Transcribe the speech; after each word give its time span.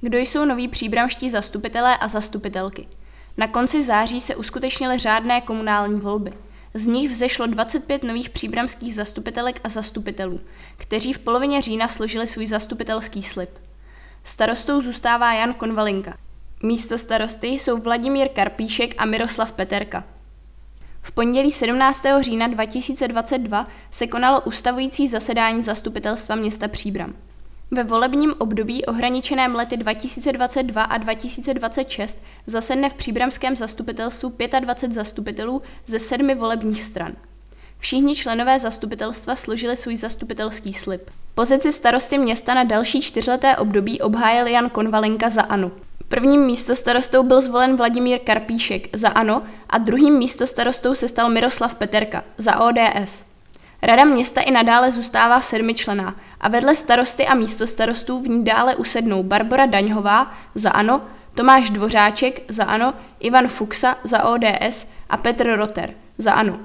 Kdo 0.00 0.18
jsou 0.18 0.44
noví 0.44 0.68
příbramští 0.68 1.30
zastupitelé 1.30 1.96
a 1.96 2.08
zastupitelky? 2.08 2.88
Na 3.36 3.46
konci 3.46 3.82
září 3.82 4.20
se 4.20 4.36
uskutečnily 4.36 4.98
řádné 4.98 5.40
komunální 5.40 6.00
volby. 6.00 6.32
Z 6.74 6.86
nich 6.86 7.10
vzešlo 7.10 7.46
25 7.46 8.02
nových 8.02 8.30
příbramských 8.30 8.94
zastupitelek 8.94 9.60
a 9.64 9.68
zastupitelů, 9.68 10.40
kteří 10.76 11.12
v 11.12 11.18
polovině 11.18 11.62
října 11.62 11.88
složili 11.88 12.26
svůj 12.26 12.46
zastupitelský 12.46 13.22
slib. 13.22 13.50
Starostou 14.24 14.82
zůstává 14.82 15.32
Jan 15.32 15.54
Konvalinka. 15.54 16.16
Místo 16.62 16.98
starosty 16.98 17.46
jsou 17.46 17.78
Vladimír 17.78 18.28
Karpíšek 18.28 18.94
a 18.98 19.04
Miroslav 19.04 19.52
Peterka. 19.52 20.04
V 21.02 21.12
pondělí 21.12 21.52
17. 21.52 22.04
října 22.20 22.46
2022 22.46 23.66
se 23.90 24.06
konalo 24.06 24.40
ustavující 24.40 25.08
zasedání 25.08 25.62
zastupitelstva 25.62 26.34
města 26.34 26.68
Příbram. 26.68 27.14
Ve 27.72 27.84
volebním 27.84 28.34
období 28.38 28.84
ohraničeném 28.84 29.54
lety 29.54 29.76
2022 29.76 30.82
a 30.82 30.98
2026 30.98 32.22
zasedne 32.46 32.90
v 32.90 32.94
příbramském 32.94 33.56
zastupitelstvu 33.56 34.32
25 34.60 34.94
zastupitelů 34.94 35.62
ze 35.86 35.98
sedmi 35.98 36.34
volebních 36.34 36.82
stran. 36.82 37.12
Všichni 37.78 38.16
členové 38.16 38.58
zastupitelstva 38.58 39.36
složili 39.36 39.76
svůj 39.76 39.96
zastupitelský 39.96 40.74
slib. 40.74 41.10
Pozici 41.34 41.72
starosty 41.72 42.18
města 42.18 42.54
na 42.54 42.64
další 42.64 43.00
čtyřleté 43.00 43.56
období 43.56 44.00
obhájil 44.00 44.46
Jan 44.46 44.70
Konvalinka 44.70 45.30
za 45.30 45.42
ANO. 45.42 45.70
Prvním 46.08 46.40
místostarostou 46.40 47.22
byl 47.22 47.40
zvolen 47.40 47.76
Vladimír 47.76 48.18
Karpíšek 48.18 48.96
za 48.96 49.08
ANO 49.08 49.42
a 49.68 49.78
druhým 49.78 50.18
místostarostou 50.18 50.94
se 50.94 51.08
stal 51.08 51.30
Miroslav 51.30 51.74
Peterka 51.74 52.24
za 52.38 52.60
ODS. 52.60 53.30
Rada 53.82 54.04
města 54.04 54.40
i 54.40 54.50
nadále 54.50 54.92
zůstává 54.92 55.40
sedmičlená 55.40 56.14
a 56.40 56.48
vedle 56.48 56.76
starosty 56.76 57.26
a 57.26 57.34
místostarostů 57.34 58.20
v 58.20 58.28
ní 58.28 58.44
dále 58.44 58.76
usednou 58.76 59.22
Barbara 59.22 59.66
Daňhová 59.66 60.34
za 60.54 60.70
ANO, 60.70 61.02
Tomáš 61.34 61.70
Dvořáček 61.70 62.42
za 62.48 62.64
ANO, 62.64 62.94
Ivan 63.20 63.48
Fuxa 63.48 63.96
za 64.04 64.24
ODS 64.24 64.90
a 65.10 65.16
Petr 65.16 65.56
Roter 65.56 65.94
za 66.18 66.32
ANO. 66.32 66.60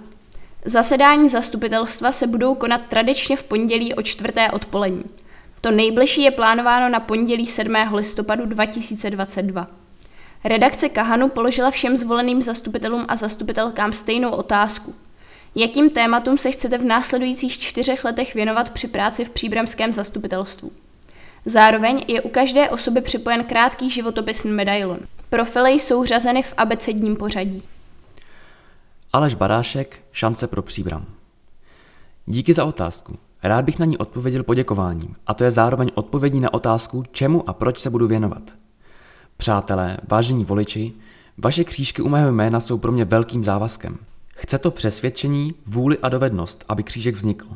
Zasedání 0.66 1.30
zastupitelstva 1.30 2.12
se 2.12 2.28
budou 2.28 2.56
konat 2.56 2.82
tradičně 2.90 3.38
v 3.38 3.44
pondělí 3.44 3.94
o 3.94 4.02
čtvrté 4.02 4.52
odpolední. 4.52 5.04
To 5.62 5.72
nejbližší 5.72 6.22
je 6.22 6.32
plánováno 6.32 6.90
na 6.90 7.00
pondělí 7.00 7.46
7. 7.46 7.76
listopadu 7.94 8.46
2022. 8.46 9.68
Redakce 10.44 10.90
Kahanu 10.90 11.30
položila 11.30 11.72
všem 11.72 11.98
zvoleným 11.98 12.42
zastupitelům 12.42 13.06
a 13.08 13.16
zastupitelkám 13.16 13.94
stejnou 13.94 14.30
otázku. 14.30 14.96
Jakým 15.58 15.90
tématům 15.90 16.38
se 16.38 16.52
chcete 16.52 16.78
v 16.78 16.84
následujících 16.84 17.60
čtyřech 17.60 18.06
letech 18.06 18.36
věnovat 18.36 18.70
při 18.70 18.88
práci 18.88 19.26
v 19.26 19.30
příbramském 19.30 19.94
zastupitelstvu? 19.94 20.72
Zároveň 21.46 22.06
je 22.08 22.22
u 22.22 22.30
každé 22.30 22.70
osoby 22.70 23.02
připojen 23.02 23.44
krátký 23.44 23.90
životopisný 23.90 24.52
medailon. 24.52 25.00
Profily 25.30 25.72
jsou 25.72 26.06
řazeny 26.06 26.44
v 26.44 26.54
abecedním 26.58 27.16
pořadí. 27.16 27.64
Aleš 29.14 29.36
Barášek, 29.36 30.00
šance 30.12 30.48
pro 30.48 30.62
příbram. 30.62 31.06
Díky 32.26 32.54
za 32.54 32.66
otázku. 32.66 33.18
Rád 33.44 33.66
bych 33.66 33.80
na 33.80 33.86
ní 33.86 33.98
odpověděl 33.98 34.44
poděkováním, 34.44 35.16
a 35.28 35.34
to 35.34 35.44
je 35.44 35.52
zároveň 35.52 35.92
odpovědí 35.96 36.40
na 36.40 36.54
otázku, 36.54 37.04
čemu 37.12 37.50
a 37.50 37.54
proč 37.54 37.80
se 37.80 37.90
budu 37.90 38.08
věnovat. 38.08 38.44
Přátelé, 39.38 39.98
vážení 40.08 40.46
voliči, 40.46 40.94
vaše 41.38 41.64
křížky 41.64 42.02
u 42.02 42.10
mého 42.10 42.32
jména 42.32 42.60
jsou 42.60 42.78
pro 42.78 42.92
mě 42.92 43.06
velkým 43.06 43.44
závazkem. 43.44 43.98
Chce 44.36 44.58
to 44.58 44.72
přesvědčení, 44.72 45.56
vůli 45.66 45.98
a 45.98 46.10
dovednost, 46.10 46.66
aby 46.68 46.84
křížek 46.84 47.16
vznikl. 47.16 47.48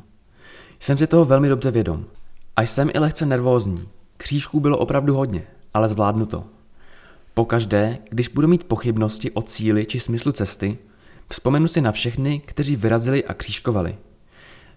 Jsem 0.79 0.97
si 0.97 1.07
toho 1.07 1.25
velmi 1.25 1.49
dobře 1.49 1.71
vědom. 1.71 2.05
A 2.55 2.61
jsem 2.61 2.89
i 2.93 2.99
lehce 2.99 3.25
nervózní. 3.25 3.87
Křížků 4.17 4.59
bylo 4.59 4.77
opravdu 4.77 5.15
hodně, 5.15 5.43
ale 5.73 5.89
zvládnu 5.89 6.25
to. 6.25 6.43
Pokaždé, 7.33 7.97
když 8.09 8.27
budu 8.27 8.47
mít 8.47 8.63
pochybnosti 8.63 9.31
o 9.31 9.41
cíli 9.41 9.85
či 9.85 9.99
smyslu 9.99 10.31
cesty, 10.31 10.77
vzpomenu 11.29 11.67
si 11.67 11.81
na 11.81 11.91
všechny, 11.91 12.41
kteří 12.45 12.75
vyrazili 12.75 13.25
a 13.25 13.33
křížkovali– 13.33 13.95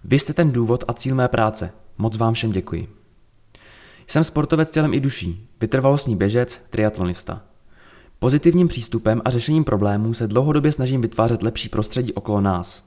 vy 0.05 0.19
jste 0.19 0.33
ten 0.33 0.53
důvod 0.53 0.85
a 0.89 0.93
cíl 0.95 1.15
mé 1.15 1.29
práce. 1.29 1.73
Moc 1.99 2.17
vám 2.17 2.35
všem 2.35 2.53
děkuji. 2.53 2.89
Jsem 4.07 4.25
sportovec 4.25 4.71
tělem 4.71 4.95
i 4.95 5.01
duší, 5.01 5.49
vytrvalostní 5.61 6.17
běžec, 6.17 6.61
triatlonista. 6.71 7.43
Pozitivním 8.22 8.69
přístupem 8.69 9.22
a 9.25 9.31
řešením 9.31 9.65
problémů 9.65 10.15
se 10.15 10.27
dlouhodobě 10.27 10.72
snažím 10.72 11.00
vytvářet 11.00 11.43
lepší 11.43 11.69
prostředí 11.69 12.12
okolo 12.12 12.41
nás. 12.41 12.84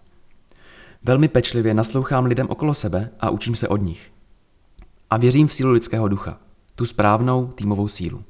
Velmi 1.04 1.28
pečlivě 1.28 1.74
naslouchám 1.74 2.26
lidem 2.26 2.48
okolo 2.50 2.74
sebe 2.74 3.10
a 3.20 3.30
učím 3.30 3.56
se 3.56 3.68
od 3.68 3.78
nich. 3.78 4.12
A 5.10 5.18
věřím 5.18 5.48
v 5.48 5.54
sílu 5.54 5.72
lidského 5.72 6.08
ducha, 6.08 6.38
tu 6.76 6.86
správnou 6.86 7.48
týmovou 7.48 7.88
sílu. 7.88 8.24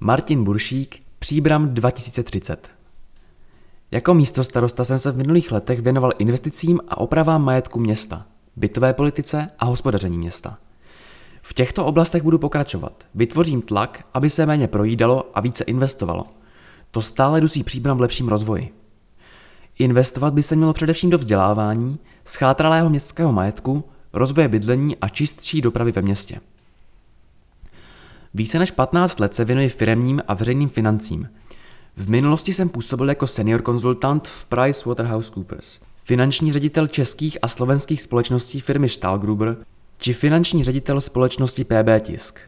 Martin 0.00 0.44
Buršík, 0.44 1.02
Příbram 1.18 1.74
2030 1.74 2.68
jako 3.90 4.14
místo 4.14 4.44
starosta 4.44 4.84
jsem 4.84 4.98
se 4.98 5.10
v 5.10 5.16
minulých 5.16 5.52
letech 5.52 5.80
věnoval 5.80 6.12
investicím 6.18 6.80
a 6.88 6.96
opravám 6.96 7.44
majetku 7.44 7.78
města, 7.78 8.26
bytové 8.56 8.92
politice 8.92 9.50
a 9.58 9.64
hospodaření 9.64 10.18
města. 10.18 10.58
V 11.46 11.54
těchto 11.54 11.84
oblastech 11.84 12.22
budu 12.22 12.38
pokračovat. 12.38 12.92
Vytvořím 13.14 13.62
tlak, 13.62 14.04
aby 14.14 14.30
se 14.30 14.46
méně 14.46 14.68
projídalo 14.68 15.30
a 15.34 15.40
více 15.40 15.64
investovalo. 15.64 16.24
To 16.90 17.02
stále 17.02 17.40
dusí 17.40 17.62
příbram 17.62 17.96
v 17.98 18.00
lepším 18.00 18.28
rozvoji. 18.28 18.74
Investovat 19.78 20.34
by 20.34 20.42
se 20.42 20.56
mělo 20.56 20.72
především 20.72 21.10
do 21.10 21.18
vzdělávání, 21.18 21.98
schátralého 22.24 22.90
městského 22.90 23.32
majetku, 23.32 23.84
rozvoje 24.12 24.48
bydlení 24.48 24.96
a 24.96 25.08
čistší 25.08 25.60
dopravy 25.60 25.92
ve 25.92 26.02
městě. 26.02 26.40
Více 28.34 28.58
než 28.58 28.70
15 28.70 29.20
let 29.20 29.34
se 29.34 29.44
věnuji 29.44 29.68
firemním 29.68 30.22
a 30.28 30.34
veřejným 30.34 30.68
financím– 30.68 31.28
v 31.96 32.10
minulosti 32.10 32.54
jsem 32.54 32.68
působil 32.68 33.08
jako 33.08 33.26
senior 33.26 33.62
konzultant 33.62 34.28
v 34.28 34.46
PricewaterhouseCoopers, 34.46 35.80
finanční 36.04 36.52
ředitel 36.52 36.86
českých 36.86 37.38
a 37.42 37.48
slovenských 37.48 38.02
společností 38.02 38.60
firmy 38.60 38.88
Stahlgruber 38.88 39.56
či 39.98 40.12
finanční 40.12 40.64
ředitel 40.64 41.00
společnosti 41.00 41.64
PB 41.64 42.00
Tisk. 42.00 42.38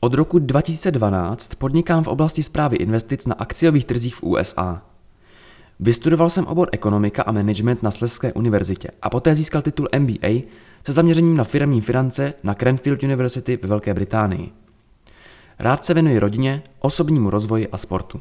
Od 0.00 0.14
roku 0.14 0.38
2012 0.38 1.54
podnikám 1.54 2.04
v 2.04 2.08
oblasti 2.08 2.42
zprávy 2.42 2.76
investic 2.76 3.26
na 3.26 3.34
akciových 3.34 3.84
trzích 3.84 4.14
v 4.14 4.22
USA. 4.22 4.82
Vystudoval 5.80 6.30
jsem 6.30 6.46
obor 6.46 6.68
ekonomika 6.72 7.22
a 7.22 7.32
management 7.32 7.82
na 7.82 7.90
Sleské 7.90 8.32
univerzitě 8.32 8.88
a 9.02 9.10
poté 9.10 9.34
získal 9.34 9.62
titul 9.62 9.88
MBA 9.98 10.28
se 10.86 10.92
zaměřením 10.92 11.36
na 11.36 11.44
firmní 11.44 11.80
finance 11.80 12.34
na 12.42 12.54
Cranfield 12.54 13.02
University 13.02 13.58
ve 13.62 13.68
Velké 13.68 13.94
Británii. 13.94 14.52
Rád 15.58 15.84
se 15.84 15.94
věnuji 15.94 16.18
rodině, 16.18 16.62
osobnímu 16.80 17.30
rozvoji 17.30 17.68
a 17.68 17.78
sportu. 17.78 18.20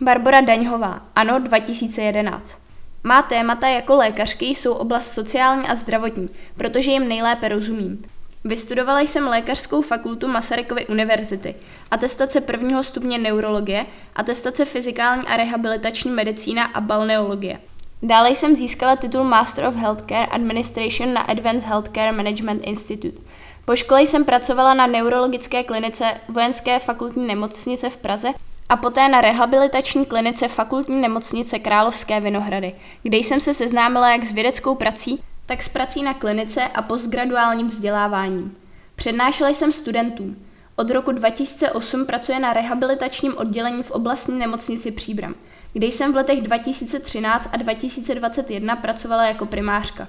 Barbara 0.00 0.40
Daňhová, 0.40 1.02
ANO 1.16 1.38
2011. 1.38 2.63
Má 3.06 3.22
témata 3.22 3.68
jako 3.68 3.96
lékařky 3.96 4.46
jsou 4.46 4.72
oblast 4.72 5.12
sociální 5.12 5.66
a 5.68 5.74
zdravotní, 5.74 6.28
protože 6.56 6.90
jim 6.90 7.08
nejlépe 7.08 7.48
rozumím. 7.48 8.04
Vystudovala 8.44 9.00
jsem 9.00 9.28
lékařskou 9.28 9.82
fakultu 9.82 10.28
Masarykovy 10.28 10.86
univerzity, 10.86 11.54
atestace 11.90 12.40
prvního 12.40 12.84
stupně 12.84 13.18
neurologie, 13.18 13.86
atestace 14.16 14.64
fyzikální 14.64 15.22
a 15.26 15.36
rehabilitační 15.36 16.10
medicína 16.10 16.64
a 16.64 16.80
balneologie. 16.80 17.60
Dále 18.02 18.30
jsem 18.30 18.56
získala 18.56 18.96
titul 18.96 19.24
Master 19.24 19.64
of 19.64 19.74
Healthcare 19.74 20.26
Administration 20.26 21.12
na 21.12 21.20
Advanced 21.20 21.68
Healthcare 21.68 22.12
Management 22.12 22.62
Institute. 22.64 23.18
Po 23.64 23.76
škole 23.76 24.02
jsem 24.02 24.24
pracovala 24.24 24.74
na 24.74 24.86
neurologické 24.86 25.64
klinice 25.64 26.04
Vojenské 26.28 26.78
fakultní 26.78 27.26
nemocnice 27.26 27.90
v 27.90 27.96
Praze 27.96 28.28
a 28.74 28.76
poté 28.76 29.08
na 29.08 29.20
rehabilitační 29.20 30.04
klinice 30.06 30.48
fakultní 30.48 31.00
nemocnice 31.00 31.58
Královské 31.58 32.20
Vinohrady, 32.20 32.74
kde 33.02 33.16
jsem 33.16 33.40
se 33.40 33.54
seznámila 33.54 34.12
jak 34.12 34.24
s 34.24 34.32
vědeckou 34.32 34.74
prací, 34.74 35.20
tak 35.46 35.62
s 35.62 35.68
prací 35.68 36.02
na 36.02 36.14
klinice 36.14 36.62
a 36.64 36.82
postgraduálním 36.82 37.68
vzděláváním. 37.68 38.56
Přednášela 38.96 39.50
jsem 39.50 39.72
studentům. 39.72 40.36
Od 40.76 40.90
roku 40.90 41.12
2008 41.12 42.06
pracuje 42.06 42.38
na 42.38 42.52
rehabilitačním 42.52 43.36
oddělení 43.36 43.82
v 43.82 43.90
oblastní 43.90 44.38
nemocnici 44.38 44.90
Příbram, 44.90 45.34
kde 45.72 45.86
jsem 45.86 46.12
v 46.12 46.16
letech 46.16 46.42
2013 46.42 47.48
a 47.52 47.56
2021 47.56 48.76
pracovala 48.76 49.24
jako 49.24 49.46
primářka. 49.46 50.08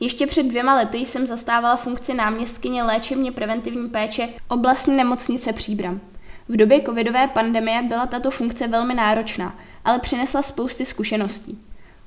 Ještě 0.00 0.26
před 0.26 0.46
dvěma 0.46 0.74
lety 0.74 0.98
jsem 0.98 1.26
zastávala 1.26 1.76
funkci 1.76 2.14
náměstkyně 2.14 2.82
léčebně 2.82 3.32
preventivní 3.32 3.88
péče 3.88 4.28
oblastní 4.48 4.96
nemocnice 4.96 5.52
Příbram. 5.52 6.00
V 6.48 6.56
době 6.56 6.82
covidové 6.82 7.28
pandemie 7.28 7.82
byla 7.82 8.06
tato 8.06 8.30
funkce 8.30 8.68
velmi 8.68 8.94
náročná, 8.94 9.58
ale 9.84 9.98
přinesla 9.98 10.42
spousty 10.42 10.86
zkušeností. 10.86 11.58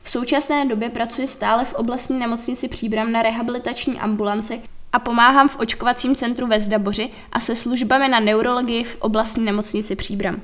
V 0.03 0.09
současné 0.09 0.65
době 0.65 0.89
pracuji 0.89 1.27
stále 1.27 1.65
v 1.65 1.73
oblastní 1.73 2.19
nemocnici 2.19 2.67
Příbram 2.67 3.11
na 3.11 3.21
rehabilitační 3.21 3.99
ambulanci 3.99 4.61
a 4.93 4.99
pomáhám 4.99 5.49
v 5.49 5.59
očkovacím 5.59 6.15
centru 6.15 6.47
ve 6.47 6.59
Zdaboři 6.59 7.09
a 7.31 7.39
se 7.39 7.55
službami 7.55 8.07
na 8.07 8.19
neurologii 8.19 8.83
v 8.83 9.01
oblastní 9.01 9.45
nemocnici 9.45 9.95
Příbram. 9.95 10.41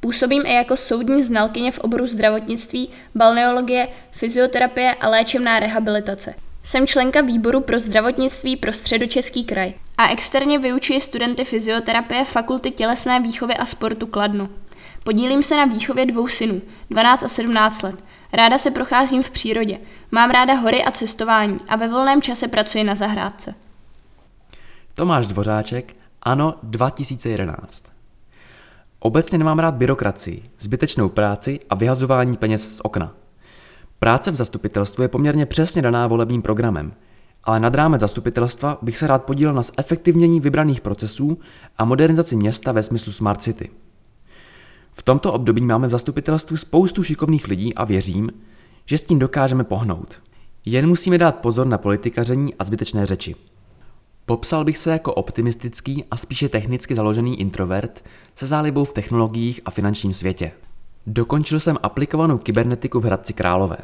Působím 0.00 0.42
i 0.46 0.54
jako 0.54 0.76
soudní 0.76 1.22
znalkyně 1.22 1.72
v 1.72 1.78
oboru 1.78 2.06
zdravotnictví, 2.06 2.88
balneologie, 3.14 3.88
fyzioterapie 4.10 4.94
a 4.94 5.08
léčebná 5.08 5.60
rehabilitace. 5.60 6.34
Jsem 6.62 6.86
členka 6.86 7.20
výboru 7.20 7.60
pro 7.60 7.80
zdravotnictví 7.80 8.56
pro 8.56 8.72
středočeský 8.72 9.44
kraj 9.44 9.72
a 10.00 10.08
externě 10.08 10.58
vyučuji 10.58 11.00
studenty 11.00 11.44
fyzioterapie 11.44 12.24
Fakulty 12.24 12.70
tělesné 12.70 13.20
výchovy 13.20 13.54
a 13.54 13.66
sportu 13.66 14.06
Kladno. 14.06 14.48
Podílím 15.04 15.42
se 15.42 15.56
na 15.56 15.64
výchově 15.64 16.06
dvou 16.06 16.28
synů, 16.28 16.62
12 16.90 17.22
a 17.22 17.28
17 17.28 17.82
let. 17.82 18.04
Ráda 18.32 18.58
se 18.58 18.70
procházím 18.70 19.22
v 19.22 19.30
přírodě. 19.30 19.78
Mám 20.10 20.30
ráda 20.30 20.54
hory 20.54 20.84
a 20.84 20.90
cestování 20.90 21.58
a 21.68 21.76
ve 21.76 21.88
volném 21.88 22.22
čase 22.22 22.48
pracuji 22.48 22.84
na 22.84 22.94
zahrádce. 22.94 23.54
Tomáš 24.94 25.26
Dvořáček, 25.26 25.96
ano 26.22 26.54
2011. 26.62 27.82
Obecně 28.98 29.38
nemám 29.38 29.58
rád 29.58 29.74
byrokracii, 29.74 30.50
zbytečnou 30.58 31.08
práci 31.08 31.60
a 31.70 31.74
vyhazování 31.74 32.36
peněz 32.36 32.76
z 32.76 32.80
okna. 32.80 33.12
Práce 33.98 34.30
v 34.30 34.36
zastupitelstvu 34.36 35.02
je 35.02 35.08
poměrně 35.08 35.46
přesně 35.46 35.82
daná 35.82 36.06
volebním 36.06 36.42
programem, 36.42 36.92
ale 37.44 37.60
nad 37.60 37.74
rámec 37.74 38.00
zastupitelstva 38.00 38.78
bych 38.82 38.98
se 38.98 39.06
rád 39.06 39.24
podílel 39.24 39.54
na 39.54 39.62
zefektivnění 39.62 40.40
vybraných 40.40 40.80
procesů 40.80 41.38
a 41.78 41.84
modernizaci 41.84 42.36
města 42.36 42.72
ve 42.72 42.82
smyslu 42.82 43.12
Smart 43.12 43.42
City. 43.42 43.70
V 44.92 45.02
tomto 45.02 45.32
období 45.32 45.60
máme 45.60 45.88
v 45.88 45.90
zastupitelstvu 45.90 46.56
spoustu 46.56 47.02
šikovných 47.02 47.48
lidí 47.48 47.74
a 47.74 47.84
věřím, 47.84 48.30
že 48.86 48.98
s 48.98 49.02
tím 49.02 49.18
dokážeme 49.18 49.64
pohnout. 49.64 50.18
Jen 50.66 50.86
musíme 50.86 51.18
dát 51.18 51.36
pozor 51.36 51.66
na 51.66 51.78
politikaření 51.78 52.54
a 52.54 52.64
zbytečné 52.64 53.06
řeči. 53.06 53.34
Popsal 54.26 54.64
bych 54.64 54.78
se 54.78 54.90
jako 54.90 55.14
optimistický 55.14 56.04
a 56.10 56.16
spíše 56.16 56.48
technicky 56.48 56.94
založený 56.94 57.40
introvert 57.40 58.04
se 58.36 58.46
zálibou 58.46 58.84
v 58.84 58.92
technologiích 58.92 59.60
a 59.64 59.70
finančním 59.70 60.14
světě. 60.14 60.52
Dokončil 61.06 61.60
jsem 61.60 61.78
aplikovanou 61.82 62.38
kybernetiku 62.38 63.00
v 63.00 63.04
Hradci 63.04 63.32
Králové. 63.32 63.76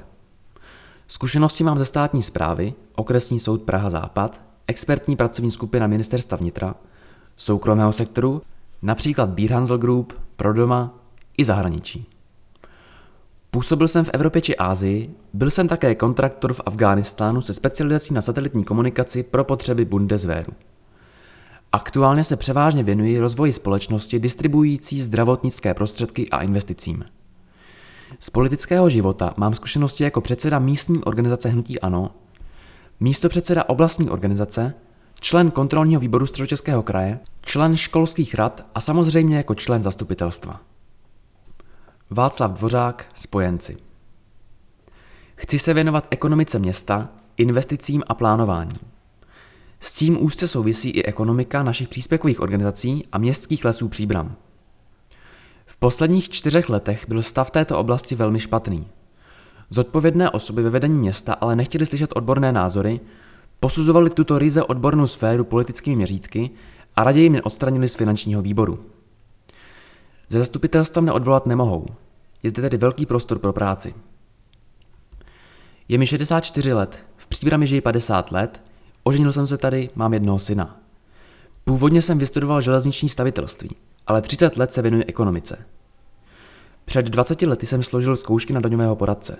Zkušenosti 1.09 1.65
mám 1.65 1.79
ze 1.79 1.85
státní 1.85 2.23
zprávy, 2.23 2.75
okresní 2.95 3.41
soud 3.41 3.63
Praha 3.63 3.91
Západ, 3.91 4.41
expertní 4.67 5.17
pracovní 5.17 5.51
skupina 5.51 5.87
ministerstva 5.87 6.37
vnitra, 6.37 6.75
soukromého 7.37 7.93
sektoru, 7.93 8.43
například 8.83 9.29
Beer 9.29 9.53
Hansel 9.53 9.79
Group, 9.79 10.13
Prodoma 10.37 10.95
i 11.37 11.45
zahraničí. 11.45 12.07
Působil 13.51 13.89
jsem 13.89 14.05
v 14.05 14.11
Evropě 14.13 14.43
či 14.43 14.57
Ázii, 14.57 15.11
byl 15.33 15.51
jsem 15.51 15.69
také 15.69 15.95
kontraktor 15.95 16.53
v 16.53 16.61
Afghánistánu 16.67 17.41
se 17.43 17.55
specializací 17.55 18.15
na 18.15 18.23
satelitní 18.23 18.65
komunikaci 18.65 19.23
pro 19.23 19.45
potřeby 19.45 19.85
Bundeswehru. 19.85 20.53
Aktuálně 21.73 22.25
se 22.25 22.37
převážně 22.37 22.83
věnuji 22.83 23.19
rozvoji 23.19 23.53
společnosti 23.53 24.19
distribuující 24.19 25.01
zdravotnické 25.01 25.75
prostředky 25.75 26.31
a 26.31 26.43
investicím. 26.43 27.05
Z 28.21 28.31
politického 28.31 28.89
života 28.89 29.35
mám 29.37 29.55
zkušenosti 29.55 30.05
jako 30.05 30.21
předseda 30.21 30.59
místní 30.59 31.05
organizace 31.05 31.49
Hnutí 31.49 31.81
Ano, 31.81 32.11
místo 33.01 33.29
předseda 33.29 33.69
oblastní 33.69 34.11
organizace, 34.11 34.75
člen 35.21 35.51
kontrolního 35.51 36.01
výboru 36.01 36.27
Středočeského 36.27 36.83
kraje, 36.83 37.19
člen 37.43 37.77
školských 37.77 38.35
rad 38.35 38.67
a 38.75 38.81
samozřejmě 38.81 39.37
jako 39.37 39.55
člen 39.55 39.83
zastupitelstva. 39.83 40.61
Václav 42.11 42.51
Dvořák, 42.53 43.07
spojenci. 43.15 43.77
Chci 45.37 45.59
se 45.59 45.75
věnovat 45.75 46.07
ekonomice 46.11 46.59
města, 46.59 47.09
investicím 47.37 48.03
a 48.07 48.15
plánování. 48.15 48.77
S 49.81 49.95
tím 49.95 50.25
úzce 50.25 50.49
souvisí 50.49 50.91
i 50.91 51.05
ekonomika 51.05 51.63
našich 51.63 51.89
příspěvkových 51.89 52.41
organizací 52.41 53.05
a 53.13 53.19
městských 53.19 53.65
lesů 53.65 53.89
Příbram. 53.89 54.37
V 55.67 55.77
posledních 55.77 56.29
čtyřech 56.29 56.69
letech 56.69 57.09
byl 57.09 57.23
stav 57.23 57.51
této 57.51 57.79
oblasti 57.79 58.15
velmi 58.15 58.41
špatný. 58.41 58.87
Zodpovědné 59.71 60.31
osoby 60.31 60.63
ve 60.63 60.71
vedení 60.71 60.99
města 60.99 61.33
ale 61.33 61.57
nechtěli 61.57 61.87
slyšet 61.87 62.11
odborné 62.15 62.53
názory, 62.53 63.01
posuzovali 63.61 64.11
tuto 64.11 64.39
ryze 64.39 64.63
odbornou 64.63 65.07
sféru 65.07 65.45
politickými 65.45 65.97
měřítky 65.97 66.51
a 66.97 67.05
raději 67.05 67.31
mě 67.31 67.43
odstranili 67.43 67.89
z 67.89 67.95
finančního 67.95 68.43
výboru. 68.43 68.79
Ze 70.29 70.39
zastupitelstva 70.39 71.03
mne 71.03 71.13
odvolat 71.13 71.47
nemohou. 71.47 71.87
Je 72.43 72.51
zde 72.51 72.63
tedy 72.63 72.77
velký 72.77 73.07
prostor 73.07 73.39
pro 73.39 73.53
práci. 73.53 73.95
Je 75.89 75.99
mi 75.99 76.07
64 76.07 76.73
let, 76.73 76.99
v 77.17 77.27
příbrami 77.27 77.67
žiji 77.67 77.81
50 77.81 78.33
let, 78.33 78.61
oženil 79.03 79.33
jsem 79.33 79.47
se 79.47 79.59
tady, 79.59 79.91
mám 79.95 80.15
jednoho 80.15 80.39
syna. 80.39 80.77
Původně 81.65 82.03
jsem 82.03 82.19
vystudoval 82.19 82.63
železniční 82.63 83.09
stavitelství, 83.09 83.71
ale 84.07 84.23
30 84.23 84.57
let 84.57 84.73
se 84.73 84.83
věnuji 84.83 85.05
ekonomice. 85.05 85.59
Před 86.85 87.07
20 87.07 87.43
lety 87.43 87.67
jsem 87.67 87.83
složil 87.83 88.17
zkoušky 88.17 88.53
na 88.53 88.61
daňového 88.61 88.97
poradce. 88.97 89.39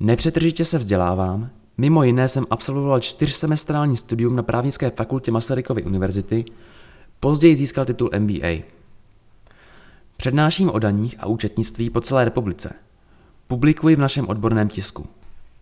Nepřetržitě 0.00 0.64
se 0.64 0.78
vzdělávám, 0.78 1.50
mimo 1.78 2.02
jiné 2.02 2.28
jsem 2.28 2.46
absolvoval 2.50 3.00
čtyřsemestrální 3.00 3.96
studium 3.96 4.36
na 4.36 4.42
právnické 4.42 4.90
fakultě 4.90 5.30
Masarykovy 5.30 5.82
univerzity, 5.82 6.44
později 7.20 7.56
získal 7.56 7.84
titul 7.84 8.10
MBA. 8.18 8.62
Přednáším 10.16 10.70
o 10.70 10.78
daních 10.78 11.16
a 11.18 11.26
účetnictví 11.26 11.90
po 11.90 12.00
celé 12.00 12.24
republice. 12.24 12.72
Publikuji 13.48 13.96
v 13.96 14.00
našem 14.00 14.28
odborném 14.28 14.68
tisku. 14.68 15.06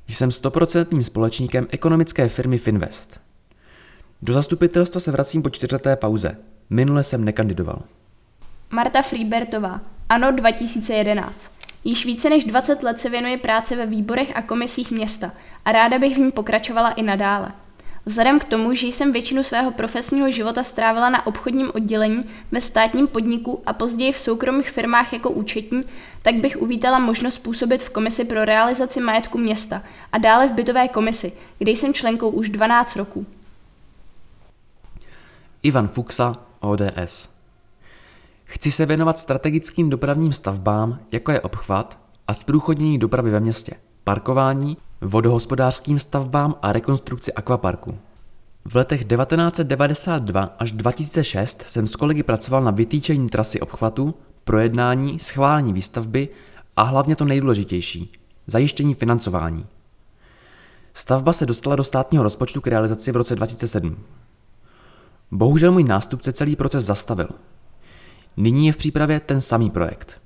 Jsem 0.08 0.30
stoprocentním 0.30 1.02
společníkem 1.02 1.66
ekonomické 1.70 2.28
firmy 2.28 2.58
Finvest. 2.58 3.20
Do 4.22 4.34
zastupitelstva 4.34 5.00
se 5.00 5.10
vracím 5.10 5.42
po 5.42 5.50
čtyřleté 5.50 5.96
pauze. 5.96 6.36
Minule 6.70 7.04
jsem 7.04 7.24
nekandidoval. 7.24 7.82
Marta 8.70 9.02
Friebertová, 9.02 9.80
ANO 10.08 10.32
2011. 10.32 11.50
Již 11.84 12.06
více 12.06 12.30
než 12.30 12.44
20 12.44 12.82
let 12.82 13.00
se 13.00 13.10
věnuje 13.10 13.38
práci 13.38 13.76
ve 13.76 13.86
výborech 13.86 14.36
a 14.36 14.42
komisích 14.42 14.90
města 14.90 15.32
a 15.64 15.72
ráda 15.72 15.98
bych 15.98 16.16
v 16.16 16.20
ní 16.20 16.32
pokračovala 16.32 16.90
i 16.90 17.02
nadále. 17.02 17.52
Vzhledem 18.06 18.38
k 18.38 18.44
tomu, 18.44 18.74
že 18.74 18.86
jsem 18.86 19.12
většinu 19.12 19.42
svého 19.42 19.70
profesního 19.70 20.30
života 20.30 20.64
strávila 20.64 21.10
na 21.10 21.26
obchodním 21.26 21.70
oddělení 21.74 22.24
ve 22.52 22.60
státním 22.60 23.06
podniku 23.06 23.62
a 23.66 23.72
později 23.72 24.12
v 24.12 24.18
soukromých 24.18 24.70
firmách 24.70 25.12
jako 25.12 25.30
účetní, 25.30 25.84
tak 26.22 26.34
bych 26.34 26.62
uvítala 26.62 26.98
možnost 26.98 27.38
působit 27.38 27.82
v 27.82 27.90
komisi 27.90 28.24
pro 28.24 28.44
realizaci 28.44 29.00
majetku 29.00 29.38
města 29.38 29.82
a 30.12 30.18
dále 30.18 30.48
v 30.48 30.52
bytové 30.52 30.88
komisi, 30.88 31.32
kde 31.58 31.70
jsem 31.70 31.94
členkou 31.94 32.30
už 32.30 32.48
12 32.48 32.96
roků. 32.96 33.26
Ivan 35.62 35.88
Fuxa, 35.88 36.36
ODS. 36.62 37.28
Chci 38.44 38.72
se 38.72 38.86
věnovat 38.86 39.18
strategickým 39.18 39.90
dopravním 39.90 40.32
stavbám, 40.32 40.98
jako 41.12 41.32
je 41.32 41.40
obchvat 41.40 41.98
a 42.28 42.34
zprůchodnění 42.34 42.98
dopravy 42.98 43.30
ve 43.30 43.40
městě, 43.40 43.72
parkování, 44.04 44.76
vodohospodářským 45.00 45.98
stavbám 45.98 46.54
a 46.62 46.72
rekonstrukci 46.72 47.32
akvaparku. 47.32 47.98
V 48.64 48.76
letech 48.76 49.04
1992 49.04 50.50
až 50.58 50.72
2006 50.72 51.62
jsem 51.66 51.86
s 51.86 51.96
kolegy 51.96 52.22
pracoval 52.22 52.62
na 52.62 52.70
vytýčení 52.70 53.28
trasy 53.28 53.60
obchvatu, 53.60 54.14
projednání, 54.44 55.18
schválení 55.18 55.72
výstavby 55.72 56.28
a 56.76 56.82
hlavně 56.82 57.16
to 57.16 57.24
nejdůležitější– 57.24 58.12
zajištění 58.46 58.94
financování. 58.94 59.66
Stavba 60.94 61.32
se 61.32 61.46
dostala 61.46 61.76
do 61.76 61.84
státního 61.84 62.24
rozpočtu 62.24 62.60
k 62.60 62.66
realizaci 62.66 63.12
v 63.12 63.16
roce 63.16 63.36
2007. 63.36 63.96
Bohužel 65.32 65.72
můj 65.72 65.84
nástupce 65.84 66.32
celý 66.32 66.56
proces 66.56 66.84
zastavil. 66.84 67.28
Nyní 68.36 68.66
je 68.66 68.72
v 68.72 68.76
přípravě 68.76 69.20
ten 69.20 69.40
samý 69.40 69.70
projekt. 69.70 70.20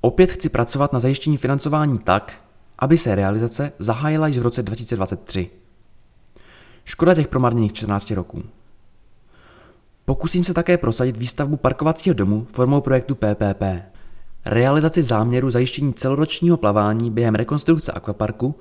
Opět 0.00 0.30
chci 0.30 0.48
pracovat 0.48 0.92
na 0.92 1.00
zajištění 1.00 1.36
financování 1.36 1.98
tak, 1.98 2.34
aby 2.78 2.98
se 2.98 3.14
realizace 3.14 3.72
zahájila 3.78 4.26
již 4.26 4.38
v 4.38 4.42
roce 4.42 4.62
2023. 4.62 5.50
Škoda 6.84 7.14
těch 7.14 7.28
promarněných 7.28 7.72
14 7.72 8.10
roků. 8.10 8.42
Pokusím 10.04 10.44
se 10.44 10.54
také 10.54 10.78
prosadit 10.78 11.16
výstavbu 11.16 11.56
parkovacího 11.56 12.14
domu 12.14 12.46
formou 12.52 12.80
projektu 12.80 13.14
PPP. 13.14 13.62
Realizaci 14.44 15.02
záměru 15.02 15.50
zajištění 15.50 15.94
celoročního 15.94 16.56
plavání 16.56 17.10
během 17.10 17.34
rekonstrukce 17.34 17.92
akvaparku 17.92 18.54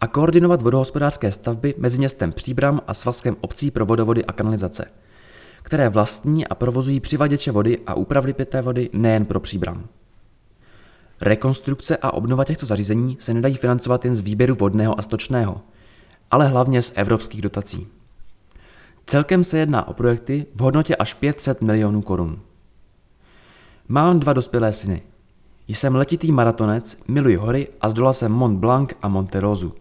a 0.00 0.06
koordinovat 0.06 0.62
vodohospodářské 0.62 1.32
stavby 1.32 1.74
mezi 1.78 1.98
městem 1.98 2.32
Příbram 2.32 2.80
a 2.86 2.94
svazkem 2.94 3.36
obcí 3.40 3.70
pro 3.70 3.86
vodovody 3.86 4.24
a 4.24 4.32
kanalizace, 4.32 4.84
které 5.62 5.88
vlastní 5.88 6.46
a 6.46 6.54
provozují 6.54 7.00
přivaděče 7.00 7.50
vody 7.52 7.78
a 7.86 7.94
úpravy 7.94 8.32
pitné 8.32 8.62
vody 8.62 8.90
nejen 8.92 9.24
pro 9.24 9.40
Příbram. 9.40 9.84
Rekonstrukce 11.20 11.96
a 11.96 12.10
obnova 12.10 12.44
těchto 12.44 12.66
zařízení 12.66 13.16
se 13.20 13.34
nedají 13.34 13.56
financovat 13.56 14.04
jen 14.04 14.16
z 14.16 14.20
výběru 14.20 14.54
vodného 14.54 14.98
a 14.98 15.02
stočného, 15.02 15.60
ale 16.30 16.48
hlavně 16.48 16.82
z 16.82 16.92
evropských 16.94 17.42
dotací. 17.42 17.86
Celkem 19.06 19.44
se 19.44 19.58
jedná 19.58 19.88
o 19.88 19.92
projekty 19.92 20.46
v 20.54 20.60
hodnotě 20.60 20.96
až 20.96 21.14
500 21.14 21.62
milionů 21.62 22.02
korun. 22.02 22.38
Mám 23.88 24.20
dva 24.20 24.32
dospělé 24.32 24.72
syny. 24.72 25.02
Jsem 25.68 25.94
letitý 25.94 26.32
maratonec, 26.32 26.98
miluji 27.08 27.36
hory 27.36 27.68
a 27.80 27.90
zdolal 27.90 28.14
jsem 28.14 28.32
Mont 28.32 28.58
Blanc 28.58 28.90
a 29.02 29.08
Monte 29.08 29.40
Rosu. 29.40 29.72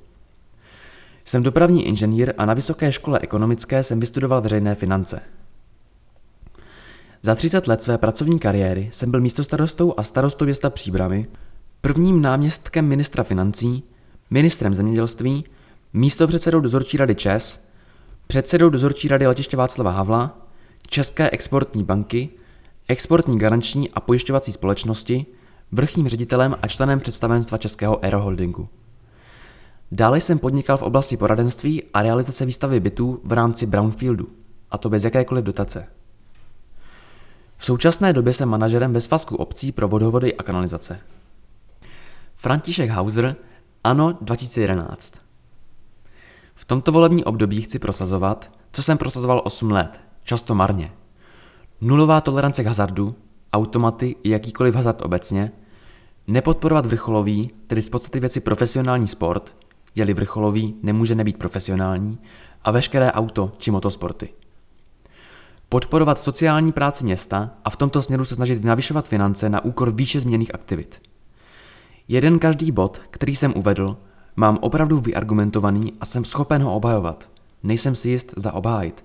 Jsem 1.28 1.44
dopravní 1.44 1.88
inženýr 1.88 2.34
a 2.38 2.46
na 2.46 2.54
Vysoké 2.54 2.92
škole 2.92 3.20
ekonomické 3.22 3.84
jsem 3.84 4.00
vystudoval 4.00 4.42
veřejné 4.42 4.76
finance. 4.76 5.22
Za 7.22 7.36
30 7.36 7.68
let 7.68 7.84
své 7.84 7.98
pracovní 7.98 8.40
kariéry 8.40 8.90
jsem 8.94 9.12
byl 9.12 9.22
místostarostou 9.22 9.94
a 9.98 10.04
starostou 10.04 10.46
města 10.46 10.70
Příbramy, 10.70 11.28
prvním 11.82 12.22
náměstkem 12.22 12.86
ministra 12.86 13.24
financí, 13.24 13.84
ministrem 14.30 14.74
zemědělství, 14.74 15.46
místopředsedou 15.94 16.60
dozorčí 16.60 16.98
rady 16.98 17.16
ČES, 17.16 17.68
předsedou 18.28 18.70
dozorčí 18.70 19.08
rady 19.08 19.28
letiště 19.28 19.58
Václava 19.58 19.92
Havla, 19.92 20.38
České 20.90 21.30
exportní 21.30 21.84
banky, 21.84 22.30
exportní 22.88 23.38
garanční 23.38 23.90
a 23.90 24.00
pojišťovací 24.00 24.52
společnosti, 24.52 25.26
vrchním 25.72 26.08
ředitelem 26.08 26.56
a 26.62 26.68
členem 26.68 27.00
představenstva 27.00 27.58
Českého 27.58 28.04
Aeroholdingu. 28.04 28.70
Dále 29.91 30.22
jsem 30.22 30.39
podnikal 30.39 30.77
v 30.77 30.82
oblasti 30.82 31.17
poradenství 31.17 31.84
a 31.94 32.01
realizace 32.01 32.46
výstavy 32.46 32.79
bytů 32.79 33.22
v 33.24 33.32
rámci 33.32 33.65
Brownfieldu, 33.65 34.27
a 34.72 34.77
to 34.77 34.89
bez 34.89 35.03
jakékoliv 35.03 35.46
dotace. 35.46 35.88
V 37.58 37.65
současné 37.65 38.13
době 38.13 38.34
jsem 38.34 38.50
manažerem 38.50 38.94
ve 38.94 39.01
svazku 39.01 39.36
obcí 39.36 39.72
pro 39.72 39.88
vodovody 39.88 40.36
a 40.36 40.44
kanalizace. 40.44 41.00
František 42.36 42.89
Hauser, 42.89 43.36
ano 43.84 44.17
2011. 44.22 45.13
V 46.56 46.65
tomto 46.65 46.91
volební 46.91 47.24
období 47.24 47.62
chci 47.62 47.79
prosazovat, 47.79 48.51
co 48.72 48.84
jsem 48.84 48.98
prosazoval 48.98 49.41
8 49.46 49.72
let, 49.72 50.00
často 50.24 50.56
marně. 50.56 50.91
Nulová 51.82 52.22
tolerance 52.22 52.63
k 52.63 52.67
hazardu, 52.67 53.15
automaty 53.53 54.15
i 54.24 54.29
jakýkoliv 54.29 54.75
hazard 54.75 55.01
obecně, 55.01 55.51
nepodporovat 56.27 56.86
vrcholový, 56.86 57.51
tedy 57.67 57.82
z 57.82 57.89
podstaty 57.89 58.20
věci 58.20 58.39
profesionální 58.39 59.08
sport, 59.08 59.53
je-li 59.98 60.13
vrcholový, 60.13 60.75
nemůže 60.84 61.16
nebýt 61.16 61.38
profesionální, 61.38 62.18
a 62.63 62.72
veškeré 62.72 63.12
auto 63.12 63.51
či 63.58 63.72
motosporty. 63.72 64.30
Podporovat 65.70 66.22
sociální 66.22 66.72
práci 66.72 67.04
města 67.04 67.50
a 67.66 67.70
v 67.70 67.75
tomto 67.75 68.01
směru 68.01 68.25
se 68.25 68.36
snažit 68.36 68.63
navyšovat 68.63 69.08
finance 69.08 69.50
na 69.50 69.66
úkor 69.66 69.92
výše 69.92 70.20
změněných 70.20 70.56
aktivit. 70.56 71.01
Jeden 72.08 72.39
každý 72.39 72.72
bod, 72.72 73.01
který 73.10 73.36
jsem 73.36 73.54
uvedl, 73.56 73.98
mám 74.36 74.58
opravdu 74.62 75.00
vyargumentovaný 75.00 75.94
a 76.01 76.06
jsem 76.06 76.25
schopen 76.25 76.63
ho 76.63 76.75
obhajovat. 76.75 77.30
Nejsem 77.63 77.96
si 77.96 78.10
jist 78.10 78.34
za 78.36 78.54
obhájit. 78.54 79.04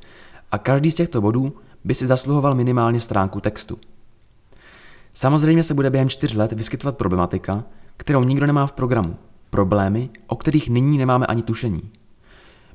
A 0.53 0.59
každý 0.59 0.91
z 0.91 0.95
těchto 0.95 1.21
bodů 1.21 1.57
by 1.85 1.95
si 1.95 2.07
zasluhoval 2.07 2.55
minimálně 2.55 3.01
stránku 3.01 3.41
textu. 3.41 3.79
Samozřejmě 5.15 5.63
se 5.63 5.75
bude 5.75 5.91
během 5.91 6.09
čtyř 6.09 6.35
let 6.35 6.53
vyskytovat 6.53 6.97
problematika, 6.97 7.65
kterou 7.97 8.25
nikdo 8.25 8.47
nemá 8.47 8.67
v 8.67 8.73
programu. 8.73 9.17
Problémy, 9.53 10.11
o 10.27 10.37
kterých 10.37 10.69
nyní 10.69 10.99
nemáme 10.99 11.27
ani 11.27 11.43
tušení. 11.43 11.91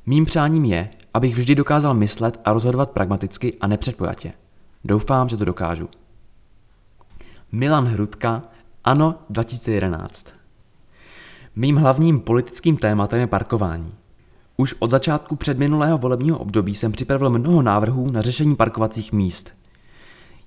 Mým 0.05 0.25
přáním 0.25 0.65
je, 0.65 0.89
abych 1.13 1.35
vždy 1.35 1.55
dokázal 1.55 1.93
myslet 1.93 2.39
a 2.45 2.53
rozhodovat 2.53 2.91
pragmaticky 2.91 3.53
a 3.61 3.67
nepředpojatě. 3.67 4.33
Doufám, 4.83 5.29
že 5.29 5.37
to 5.37 5.45
dokážu. 5.45 5.89
Milan 7.51 7.85
Hrudka, 7.85 8.43
ano 8.83 9.15
2011. 9.29 10.27
Mým 11.55 11.75
hlavním 11.75 12.19
politickým 12.19 12.77
tématem 12.77 13.19
je 13.19 13.27
parkování. 13.27 13.93
Už 14.57 14.75
od 14.79 14.89
začátku 14.89 15.35
předminulého 15.35 15.97
volebního 15.97 16.37
období 16.37 16.75
jsem 16.75 16.91
připravil 16.91 17.29
mnoho 17.29 17.61
návrhů 17.61 18.11
na 18.11 18.21
řešení 18.21 18.55
parkovacích 18.55 19.13
míst. 19.13 19.49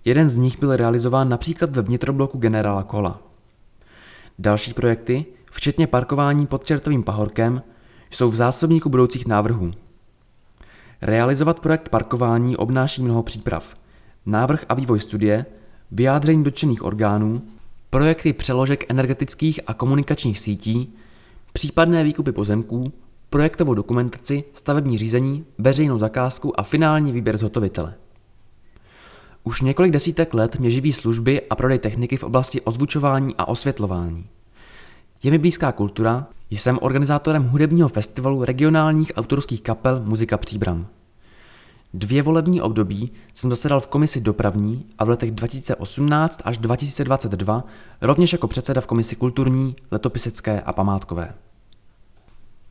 Jeden 0.04 0.30
z 0.30 0.36
nich 0.36 0.58
byl 0.58 0.76
realizován 0.76 1.28
například 1.28 1.70
ve 1.70 1.82
vnitrobloku 1.82 2.38
generála 2.38 2.82
Kola. 2.82 3.20
Další 4.38 4.74
projekty, 4.74 5.26
včetně 5.50 5.86
parkování 5.86 6.46
pod 6.46 6.64
čertovým 6.64 7.02
pahorkem, 7.02 7.62
jsou 8.10 8.30
v 8.30 8.34
zásobníku 8.34 8.88
budoucích 8.88 9.26
návrhů. 9.26 9.72
Realizovat 11.02 11.60
projekt 11.60 11.88
parkování 11.88 12.56
obnáší 12.56 13.02
mnoho 13.02 13.22
příprav. 13.22 13.76
Návrh 14.26 14.64
a 14.68 14.74
vývoj 14.74 15.00
studie, 15.00 15.46
vyjádření 15.90 16.44
dotčených 16.44 16.82
orgánů, 16.82 17.42
projekty 17.90 18.32
přeložek 18.32 18.90
energetických 18.90 19.60
a 19.66 19.74
komunikačních 19.74 20.40
sítí, 20.40 20.94
případné 21.52 22.04
výkupy 22.04 22.32
pozemků, 22.32 22.92
projektovou 23.30 23.74
dokumentaci, 23.74 24.44
stavební 24.54 24.98
řízení, 24.98 25.44
veřejnou 25.58 25.98
zakázku 25.98 26.60
a 26.60 26.62
finální 26.62 27.12
výběr 27.12 27.36
zhotovitele. 27.36 27.94
Už 29.44 29.60
několik 29.60 29.92
desítek 29.92 30.34
let 30.34 30.58
mě 30.58 30.70
živí 30.70 30.92
služby 30.92 31.42
a 31.50 31.54
prodej 31.54 31.78
techniky 31.78 32.16
v 32.16 32.24
oblasti 32.24 32.60
ozvučování 32.60 33.34
a 33.38 33.48
osvětlování. 33.48 34.26
Je 35.22 35.30
mi 35.30 35.38
blízká 35.38 35.72
kultura, 35.72 36.26
jsem 36.50 36.78
organizátorem 36.82 37.48
hudebního 37.48 37.88
festivalu 37.88 38.44
regionálních 38.44 39.12
autorských 39.16 39.62
kapel 39.62 40.02
Muzika 40.04 40.36
Příbram. 40.36 40.86
Dvě 41.94 42.22
volební 42.22 42.60
období 42.60 43.12
jsem 43.34 43.50
zasedal 43.50 43.80
v 43.80 43.86
komisi 43.86 44.20
dopravní 44.20 44.86
a 44.98 45.04
v 45.04 45.08
letech 45.08 45.30
2018 45.30 46.40
až 46.44 46.58
2022 46.58 47.64
rovněž 48.00 48.32
jako 48.32 48.48
předseda 48.48 48.80
v 48.80 48.86
komisi 48.86 49.16
kulturní, 49.16 49.76
letopisecké 49.90 50.60
a 50.60 50.72
památkové. 50.72 51.34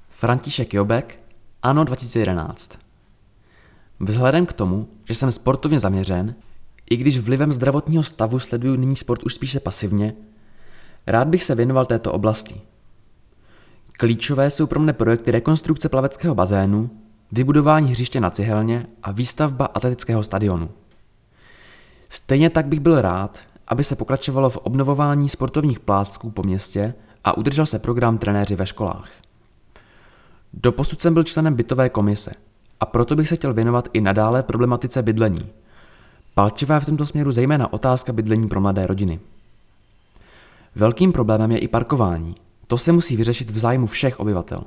František 0.09 0.73
Jobek, 0.73 1.19
ano 1.63 1.83
2011. 1.83 2.71
Vzhledem 3.99 4.45
k 4.45 4.53
tomu, 4.53 4.87
že 5.09 5.15
jsem 5.15 5.31
sportovně 5.31 5.79
zaměřen, 5.79 6.35
i 6.89 6.97
když 6.97 7.19
vlivem 7.19 7.53
zdravotního 7.53 8.03
stavu 8.03 8.39
sleduju 8.39 8.75
nyní 8.75 8.95
sport 8.95 9.23
už 9.23 9.33
spíše 9.33 9.59
pasivně, 9.59 10.13
rád 11.07 11.27
bych 11.27 11.43
se 11.43 11.55
věnoval 11.55 11.85
této 11.85 12.11
oblasti. 12.11 12.61
Klíčové 13.91 14.51
jsou 14.51 14.67
pro 14.67 14.79
mne 14.79 14.93
projekty 14.93 15.31
rekonstrukce 15.31 15.89
plaveckého 15.89 16.35
bazénu, 16.35 16.89
vybudování 17.31 17.91
hřiště 17.91 18.19
na 18.19 18.29
cihelně 18.29 18.85
a 19.03 19.11
výstavba 19.11 19.65
atletického 19.65 20.23
stadionu. 20.23 20.69
Stejně 22.09 22.49
tak 22.49 22.65
bych 22.65 22.79
byl 22.79 23.01
rád, 23.01 23.39
aby 23.67 23.83
se 23.83 23.95
pokračovalo 23.95 24.49
v 24.49 24.57
obnovování 24.57 25.29
sportovních 25.29 25.79
plácků 25.79 26.31
po 26.31 26.43
městě 26.43 26.93
a 27.23 27.37
udržel 27.37 27.65
se 27.65 27.79
program 27.79 28.17
trenéři 28.17 28.55
ve 28.55 28.65
školách. 28.65 29.09
Doposud 30.53 31.01
jsem 31.01 31.13
byl 31.13 31.23
členem 31.23 31.55
bytové 31.55 31.89
komise 31.89 32.31
a 32.79 32.85
proto 32.85 33.15
bych 33.15 33.29
se 33.29 33.35
chtěl 33.35 33.53
věnovat 33.53 33.89
i 33.93 34.01
nadále 34.01 34.43
problematice 34.43 35.01
bydlení. 35.01 35.47
Palčivá 36.33 36.75
je 36.75 36.81
v 36.81 36.85
tomto 36.85 37.05
směru 37.05 37.31
zejména 37.31 37.73
otázka 37.73 38.13
bydlení 38.13 38.47
pro 38.47 38.61
mladé 38.61 38.87
rodiny. 38.87 39.19
Velkým 40.75 41.11
problémem 41.11 41.51
je 41.51 41.57
i 41.57 41.67
parkování. 41.67 42.35
To 42.67 42.77
se 42.77 42.91
musí 42.91 43.15
vyřešit 43.15 43.49
v 43.49 43.59
zájmu 43.59 43.87
všech 43.87 44.19
obyvatel. 44.19 44.63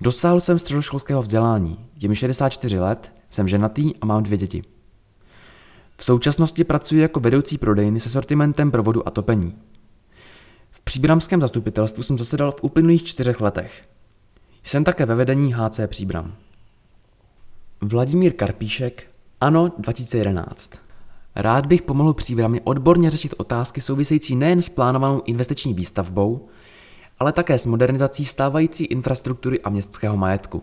Dosáhl 0.00 0.40
jsem 0.40 0.58
středoškolského 0.58 1.22
vzdělání, 1.22 1.78
je 2.00 2.08
mi 2.08 2.16
64 2.16 2.78
let, 2.78 3.12
jsem 3.30 3.48
ženatý 3.48 3.96
a 4.00 4.06
mám 4.06 4.22
dvě 4.22 4.38
děti. 4.38 4.64
V 5.96 6.04
současnosti 6.04 6.64
pracuji 6.64 7.00
jako 7.00 7.20
vedoucí 7.20 7.58
prodejny 7.58 8.00
se 8.00 8.10
sortimentem 8.10 8.70
pro 8.70 8.82
vodu 8.82 9.08
a 9.08 9.10
topení. 9.10 9.54
V 10.70 10.80
příbramském 10.80 11.40
zastupitelstvu 11.40 12.02
jsem 12.02 12.18
zasedal 12.18 12.52
v 12.52 12.62
uplynulých 12.62 13.04
čtyřech 13.04 13.40
letech. 13.40 13.84
Jsem 14.64 14.84
také 14.84 15.06
ve 15.06 15.14
vedení 15.14 15.54
HC 15.54 15.80
Příbram. 15.86 16.34
Vladimír 17.80 18.32
Karpíšek, 18.32 19.10
ano 19.40 19.72
2011. 19.78 20.85
Rád 21.36 21.66
bych 21.66 21.82
pomohl 21.82 22.14
Příbrami 22.14 22.60
odborně 22.64 23.10
řešit 23.10 23.34
otázky 23.36 23.80
související 23.80 24.36
nejen 24.36 24.62
s 24.62 24.68
plánovanou 24.68 25.22
investiční 25.26 25.74
výstavbou, 25.74 26.48
ale 27.18 27.32
také 27.32 27.58
s 27.58 27.66
modernizací 27.66 28.24
stávající 28.24 28.84
infrastruktury 28.84 29.60
a 29.60 29.70
městského 29.70 30.16
majetku. 30.16 30.62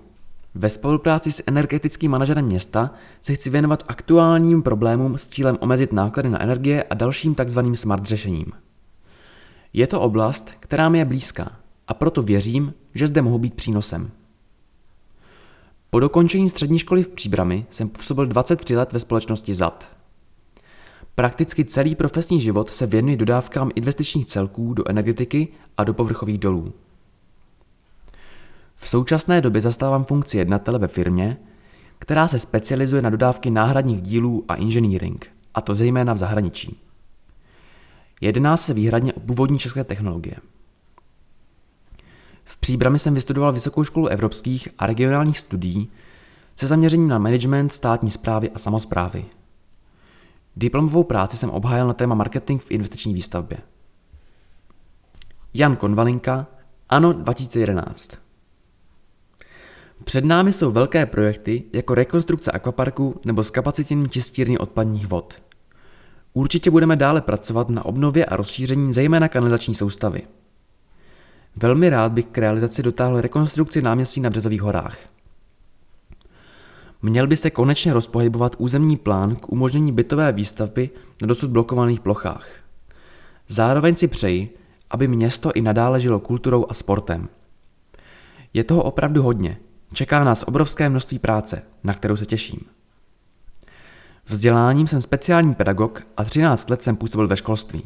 Ve 0.55 0.69
spolupráci 0.69 1.31
s 1.31 1.43
energetickým 1.47 2.11
manažerem 2.11 2.45
města 2.45 2.91
se 3.21 3.35
chci 3.35 3.49
věnovat 3.49 3.83
aktuálním 3.87 4.63
problémům 4.63 5.17
s 5.17 5.27
cílem 5.27 5.57
omezit 5.61 5.93
náklady 5.93 6.29
na 6.29 6.41
energie 6.41 6.83
a 6.83 6.93
dalším 6.93 7.35
tzv. 7.35 7.59
smart 7.73 8.05
řešením. 8.05 8.51
Je 9.73 9.87
to 9.87 10.01
oblast, 10.01 10.51
která 10.59 10.89
mi 10.89 10.97
je 10.97 11.05
blízká 11.05 11.51
a 11.87 11.93
proto 11.93 12.21
věřím, 12.21 12.73
že 12.95 13.07
zde 13.07 13.21
mohu 13.21 13.39
být 13.39 13.53
přínosem. 13.53 14.11
Po 15.89 15.99
dokončení 15.99 16.49
střední 16.49 16.79
školy 16.79 17.03
v 17.03 17.07
Příbrami 17.07 17.65
jsem 17.69 17.89
působil 17.89 18.25
23 18.25 18.75
let 18.75 18.93
ve 18.93 18.99
společnosti 18.99 19.53
ZAT. 19.53 19.87
Prakticky 21.15 21.65
celý 21.65 21.95
profesní 21.95 22.41
život 22.41 22.73
se 22.73 22.85
věnuje 22.85 23.17
dodávkám 23.17 23.71
investičních 23.75 24.25
celků 24.25 24.73
do 24.73 24.89
energetiky 24.89 25.47
a 25.77 25.83
do 25.83 25.93
povrchových 25.93 26.37
dolů. 26.37 26.73
V 28.75 28.89
současné 28.89 29.41
době 29.41 29.61
zastávám 29.61 30.05
funkci 30.05 30.37
jednatele 30.37 30.79
ve 30.79 30.87
firmě, 30.87 31.37
která 31.99 32.27
se 32.27 32.39
specializuje 32.39 33.01
na 33.01 33.09
dodávky 33.09 33.49
náhradních 33.49 34.01
dílů 34.01 34.45
a 34.47 34.55
engineering, 34.55 35.27
a 35.53 35.61
to 35.61 35.75
zejména 35.75 36.13
v 36.13 36.17
zahraničí. 36.17 36.77
Jedná 38.21 38.57
se 38.57 38.73
výhradně 38.73 39.13
o 39.13 39.19
původní 39.19 39.59
české 39.59 39.83
technologie. 39.83 40.35
V 42.45 42.57
Příbrami 42.57 42.99
jsem 42.99 43.13
vystudoval 43.13 43.51
Vysokou 43.51 43.83
školu 43.83 44.07
evropských 44.07 44.67
a 44.79 44.87
regionálních 44.87 45.39
studií 45.39 45.89
se 46.55 46.67
zaměřením 46.67 47.07
na 47.07 47.17
management 47.17 47.73
státní 47.73 48.11
zprávy 48.11 48.49
a 48.49 48.59
samozprávy– 48.59 49.25
Diplomovou 50.55 51.03
práci 51.03 51.37
jsem 51.37 51.49
obhájil 51.49 51.87
na 51.87 51.93
téma 51.93 52.15
marketing 52.15 52.61
v 52.61 52.71
investiční 52.71 53.13
výstavbě. 53.13 53.57
Jan 55.53 55.75
Konvalinka, 55.75 56.47
ANO 56.89 57.13
2011. 57.13 58.11
Před 60.03 60.25
námi 60.25 60.53
jsou 60.53 60.71
velké 60.71 61.05
projekty 61.05 61.63
jako 61.73 61.95
rekonstrukce 61.95 62.51
akvaparku 62.51 63.21
nebo 63.25 63.43
zkapacitění 63.43 64.09
čistírny 64.09 64.57
odpadních 64.57 65.07
vod. 65.07 65.33
Určitě 66.33 66.71
budeme 66.71 66.95
dále 66.95 67.21
pracovat 67.21 67.69
na 67.69 67.85
obnově 67.85 68.25
a 68.25 68.35
rozšíření 68.35 68.93
zejména 68.93 69.27
kanalizační 69.27 69.75
soustavy. 69.75 70.21
Velmi 71.55 71.89
rád 71.89 72.11
bych 72.11 72.25
k 72.25 72.37
realizaci 72.37 72.83
dotáhl 72.83 73.21
rekonstrukci 73.21 73.81
náměstí 73.81 74.21
na 74.21 74.29
Březových 74.29 74.61
horách. 74.61 74.97
Měl 77.05 77.27
by 77.27 77.37
se 77.37 77.49
konečně 77.49 77.93
rozpohybovat 77.93 78.55
územní 78.57 78.97
plán 78.97 79.35
k 79.35 79.49
umožnění 79.49 79.91
bytové 79.91 80.31
výstavby 80.31 80.89
na 81.21 81.27
dosud 81.27 81.49
blokovaných 81.49 81.99
plochách. 81.99 82.47
Zároveň 83.47 83.95
si 83.95 84.07
přeji, 84.07 84.57
aby 84.91 85.07
město 85.07 85.51
i 85.51 85.61
nadále 85.61 85.99
žilo 85.99 86.19
kulturou 86.19 86.65
a 86.69 86.73
sportem. 86.73 87.27
Je 88.53 88.63
toho 88.63 88.83
opravdu 88.83 89.23
hodně. 89.23 89.57
Čeká 89.93 90.23
nás 90.23 90.43
obrovské 90.47 90.89
množství 90.89 91.19
práce, 91.19 91.61
na 91.83 91.93
kterou 91.93 92.15
se 92.15 92.25
těším. 92.25 92.59
Vzděláním 94.27 94.87
jsem 94.87 95.01
speciální 95.01 95.55
pedagog 95.55 96.01
a 96.17 96.23
13 96.23 96.69
let 96.69 96.83
jsem 96.83 96.95
působil 96.95 97.27
ve 97.27 97.37
školství. 97.37 97.83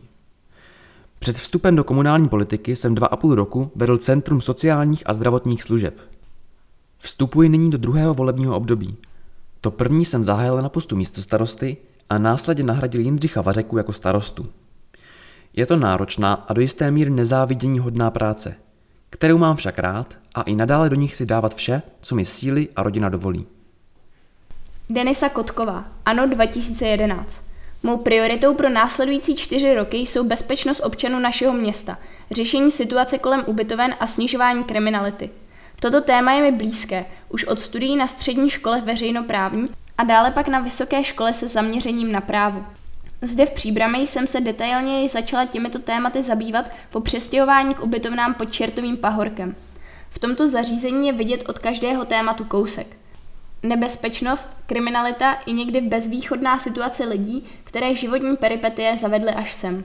Před 1.19 1.36
vstupem 1.36 1.75
do 1.75 1.83
komunální 1.83 2.29
politiky 2.29 2.75
jsem 2.75 2.95
dva 2.95 3.07
a 3.07 3.15
půl 3.15 3.36
roku 3.36 3.71
vedl 3.75 3.97
Centrum 3.97 4.41
sociálních 4.41 5.03
a 5.05 5.13
zdravotních 5.13 5.63
služeb. 5.63 5.97
Vstupuji 7.00 7.50
nyní 7.50 7.71
do 7.71 7.77
druhého 7.77 8.13
volebního 8.13 8.55
období. 8.55 8.97
To 9.67 9.71
první 9.71 10.05
jsem 10.05 10.24
zahájil 10.24 10.62
na 10.62 10.69
postu 10.69 10.95
místo 10.95 11.21
starosty 11.21 11.77
a 12.09 12.17
následně 12.17 12.63
nahradil 12.63 13.01
Jindřicha 13.01 13.41
Vařeku 13.41 13.77
jako 13.77 13.93
starostu. 13.93 14.50
Je 15.53 15.65
to 15.65 15.75
náročná 15.75 16.33
a 16.33 16.53
do 16.53 16.62
jisté 16.62 16.91
míry 16.91 17.09
nezávidění 17.09 17.79
hodná 17.79 18.12
práce, 18.12 18.55
kterou 19.09 19.38
mám 19.38 19.55
však 19.55 19.79
rád 19.79 20.13
a 20.36 20.41
i 20.41 20.55
nadále 20.55 20.89
do 20.89 20.95
nich 20.95 21.15
si 21.15 21.25
dávat 21.25 21.55
vše, 21.55 21.81
co 22.01 22.15
mi 22.15 22.25
síly 22.25 22.67
a 22.75 22.83
rodina 22.83 23.09
dovolí. 23.09 23.47
Denisa 24.89 25.29
Kotková, 25.29 25.86
ANO 26.05 26.27
2011. 26.27 27.41
Mou 27.83 27.97
prioritou 27.97 28.53
pro 28.53 28.69
následující 28.69 29.36
čtyři 29.36 29.75
roky 29.75 29.97
jsou 29.97 30.24
bezpečnost 30.24 30.81
občanů 30.83 31.19
našeho 31.19 31.53
města, 31.53 31.97
řešení 32.31 32.71
situace 32.71 33.17
kolem 33.17 33.43
ubytoven 33.47 33.95
a 34.00 34.07
snižování 34.07 34.63
kriminality. 34.63 35.29
Toto 35.79 36.01
téma 36.01 36.31
je 36.31 36.41
mi 36.41 36.51
blízké, 36.51 37.05
už 37.29 37.43
od 37.43 37.62
studií 37.62 37.96
na 37.96 38.07
střední 38.07 38.50
škole 38.50 38.81
veřejnoprávní 38.81 39.69
a 39.98 40.03
dále 40.03 40.31
pak 40.31 40.48
na 40.48 40.60
vysoké 40.60 41.03
škole 41.03 41.34
se 41.34 41.48
zaměřením 41.48 42.12
na 42.12 42.22
právo. 42.22 42.65
Zde 43.22 43.46
v 43.46 43.51
Příbrami 43.51 43.98
jsem 43.98 44.27
se 44.27 44.41
detailněji 44.41 45.10
začala 45.10 45.46
těmito 45.46 45.79
tématy 45.79 46.24
zabývat 46.24 46.72
po 46.89 47.01
přestěhování 47.01 47.75
k 47.75 47.84
ubytovnám 47.84 48.34
pod 48.34 48.51
Čertovým 48.51 48.98
pahorkem. 48.98 49.55
V 50.10 50.19
tomto 50.19 50.48
zařízení 50.48 51.07
je 51.07 51.13
vidět 51.13 51.50
od 51.50 51.60
každého 51.60 52.05
tématu 52.05 52.43
kousek. 52.43 52.88
Nebezpečnost, 53.63 54.63
kriminalita 54.65 55.34
i 55.34 55.53
někdy 55.53 55.81
bezvýchodná 55.81 56.60
situace 56.60 57.05
lidí, 57.05 57.46
které 57.63 57.96
životní 57.96 58.38
peripetie 58.38 58.98
zavedly 58.98 59.31
až 59.31 59.53
sem. 59.53 59.84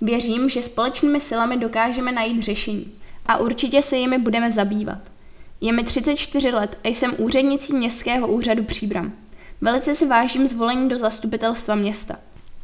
Věřím, 0.00 0.48
že 0.48 0.62
společnými 0.62 1.20
silami 1.20 1.56
dokážeme 1.56 2.12
najít 2.12 2.42
řešení 2.42 2.92
a 3.26 3.36
určitě 3.36 3.82
se 3.82 3.96
jimi 3.96 4.18
budeme 4.18 4.50
zabývat. 4.50 5.11
Je 5.62 5.72
mi 5.72 5.84
34 5.84 6.50
let 6.50 6.78
a 6.84 6.88
jsem 6.88 7.14
úřednicí 7.18 7.72
Městského 7.72 8.28
úřadu 8.28 8.64
Příbram. 8.64 9.12
Velice 9.60 9.94
si 9.94 10.06
vážím 10.06 10.48
zvolení 10.48 10.88
do 10.88 10.98
zastupitelstva 10.98 11.74
města. 11.74 12.16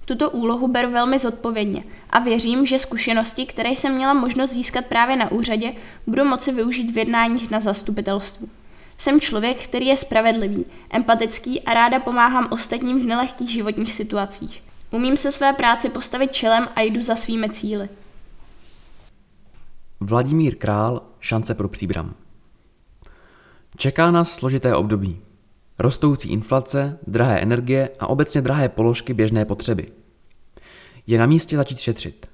Tuto 0.04 0.30
úlohu 0.30 0.68
beru 0.68 0.90
velmi 0.90 1.18
zodpovědně 1.18 1.84
a 2.10 2.18
věřím, 2.18 2.66
že 2.66 2.78
zkušenosti, 2.78 3.46
které 3.46 3.68
jsem 3.70 3.94
měla 3.94 4.14
možnost 4.14 4.50
získat 4.50 4.86
právě 4.86 5.16
na 5.16 5.30
úřadě, 5.30 5.72
budu 6.06 6.24
moci 6.24 6.52
využít 6.52 6.90
v 6.90 6.98
jednáních 6.98 7.50
na 7.50 7.60
zastupitelstvu. 7.60 8.48
Jsem 8.98 9.20
člověk, 9.20 9.64
který 9.64 9.86
je 9.86 9.96
spravedlivý, 9.96 10.64
empatický 10.90 11.60
a 11.62 11.74
ráda 11.74 12.00
pomáhám 12.00 12.48
ostatním 12.50 13.00
v 13.00 13.06
nelehkých 13.06 13.50
životních 13.50 13.92
situacích. 13.92 14.62
Umím 14.90 15.16
se 15.16 15.32
své 15.32 15.52
práci 15.52 15.88
postavit 15.88 16.32
čelem 16.32 16.68
a 16.76 16.80
jdu 16.80 17.02
za 17.02 17.16
svými 17.16 17.50
cíly. 17.50 17.88
Vladimír 20.00 20.56
Král, 20.56 21.02
šance 21.20 21.54
pro 21.54 21.68
příbram. 21.68 22.14
Čeká 23.76 24.10
nás 24.10 24.30
složité 24.30 24.74
období. 24.74 25.18
Rostoucí 25.78 26.28
inflace, 26.28 26.98
drahé 27.06 27.40
energie 27.40 27.90
a 28.00 28.06
obecně 28.06 28.42
drahé 28.42 28.68
položky 28.68 29.14
běžné 29.14 29.44
potřeby. 29.44 29.88
Je 31.06 31.18
na 31.18 31.26
místě 31.26 31.56
začít 31.56 31.78
šetřit. 31.78 32.26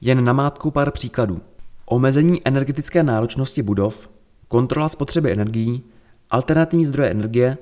Jen 0.00 0.24
na 0.24 0.32
mátku 0.32 0.70
pár 0.70 0.90
příkladů. 0.90 1.40
Omezení 1.86 2.40
energetické 2.44 3.02
náročnosti 3.02 3.62
budov, 3.62 4.08
kontrola 4.48 4.88
spotřeby 4.88 5.32
energií, 5.32 5.82
alternativní 6.30 6.86
zdroje 6.86 7.10
energie, 7.10 7.58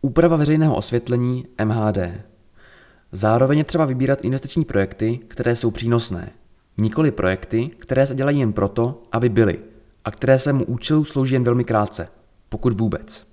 úprava 0.00 0.36
veřejného 0.36 0.76
osvětlení 0.76 1.46
MHD. 1.64 1.98
Zároveň 3.12 3.58
je 3.58 3.64
třeba 3.64 3.84
vybírat 3.84 4.24
investiční 4.24 4.64
projekty, 4.64 5.20
které 5.28 5.56
jsou 5.56 5.70
přínosné. 5.70 6.30
Nikoli 6.78 7.10
projekty, 7.10 7.70
které 7.78 8.06
se 8.06 8.14
dělají 8.14 8.38
jen 8.38 8.52
proto, 8.52 9.02
aby 9.12 9.28
byly 9.28 9.58
a 10.04 10.10
které 10.10 10.38
svému 10.38 10.64
účelu 10.64 11.04
slouží 11.04 11.34
jen 11.34 11.44
velmi 11.44 11.64
krátce, 11.64 12.08
pokud 12.48 12.80
vůbec. 12.80 13.26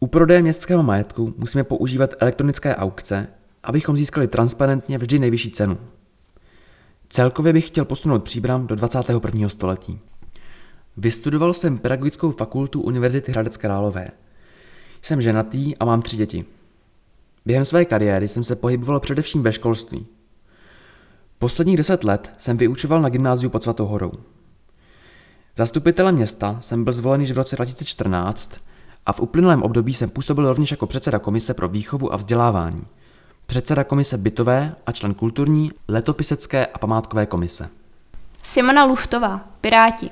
U 0.00 0.06
prodeje 0.06 0.42
městského 0.42 0.82
majetku 0.82 1.34
musíme 1.36 1.64
používat 1.64 2.14
elektronické 2.18 2.76
aukce, 2.76 3.26
abychom 3.62 3.96
získali 3.96 4.28
transparentně 4.28 4.98
vždy 4.98 5.18
nejvyšší 5.18 5.50
cenu. 5.50 5.78
Celkově 7.08 7.52
bych 7.52 7.66
chtěl 7.66 7.84
posunout 7.84 8.24
příbram 8.24 8.66
do 8.66 8.74
21. 8.74 9.48
století. 9.48 10.00
Vystudoval 10.96 11.54
jsem 11.54 11.78
pedagogickou 11.78 12.30
fakultu 12.30 12.80
Univerzity 12.80 13.32
Hradec 13.32 13.56
Králové. 13.56 14.10
Jsem 15.02 15.22
ženatý 15.22 15.76
a 15.76 15.84
mám 15.84 16.02
tři 16.02 16.16
děti. 16.16 16.44
Během 17.46 17.64
své 17.64 17.84
kariéry 17.84 18.28
jsem 18.28 18.44
se 18.44 18.56
pohyboval 18.56 19.00
především 19.00 19.42
ve 19.42 19.52
školství. 19.52 20.06
Posledních 21.38 21.76
deset 21.76 22.04
let 22.04 22.30
jsem 22.38 22.56
vyučoval 22.56 23.02
na 23.02 23.08
gymnáziu 23.08 23.50
pod 23.50 23.62
Svatou 23.62 23.86
horou. 23.86 24.12
Zastupitelem 25.58 26.14
města 26.14 26.56
jsem 26.60 26.84
byl 26.84 26.92
zvolený 26.92 27.26
v 27.26 27.36
roce 27.36 27.56
2014 27.56 28.50
a 29.06 29.12
v 29.12 29.20
uplynulém 29.20 29.62
období 29.62 29.94
jsem 29.94 30.10
působil 30.10 30.48
rovněž 30.48 30.70
jako 30.70 30.86
předseda 30.86 31.18
komise 31.18 31.54
pro 31.54 31.68
výchovu 31.68 32.12
a 32.12 32.16
vzdělávání, 32.16 32.86
předseda 33.46 33.84
komise 33.84 34.18
bytové 34.18 34.74
a 34.86 34.92
člen 34.92 35.14
kulturní, 35.14 35.72
letopisecké 35.88 36.66
a 36.66 36.78
památkové 36.78 37.26
komise. 37.26 37.68
Simona 38.42 38.84
Luchtová, 38.84 39.40
Piráti. 39.60 40.10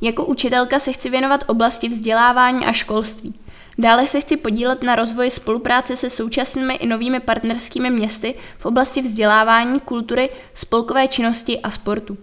Jako 0.00 0.24
učitelka 0.24 0.78
se 0.78 0.92
chci 0.92 1.10
věnovat 1.10 1.44
oblasti 1.46 1.88
vzdělávání 1.88 2.66
a 2.66 2.72
školství. 2.72 3.34
Dále 3.78 4.06
se 4.06 4.20
chci 4.20 4.36
podílet 4.36 4.82
na 4.82 4.94
rozvoji 4.94 5.30
spolupráce 5.30 5.96
se 5.96 6.10
současnými 6.10 6.74
i 6.74 6.86
novými 6.86 7.20
partnerskými 7.20 7.90
městy 7.90 8.34
v 8.58 8.66
oblasti 8.66 9.02
vzdělávání, 9.02 9.80
kultury, 9.80 10.30
spolkové 10.54 11.08
činnosti 11.08 11.60
a 11.60 11.70
sportu. 11.70 12.18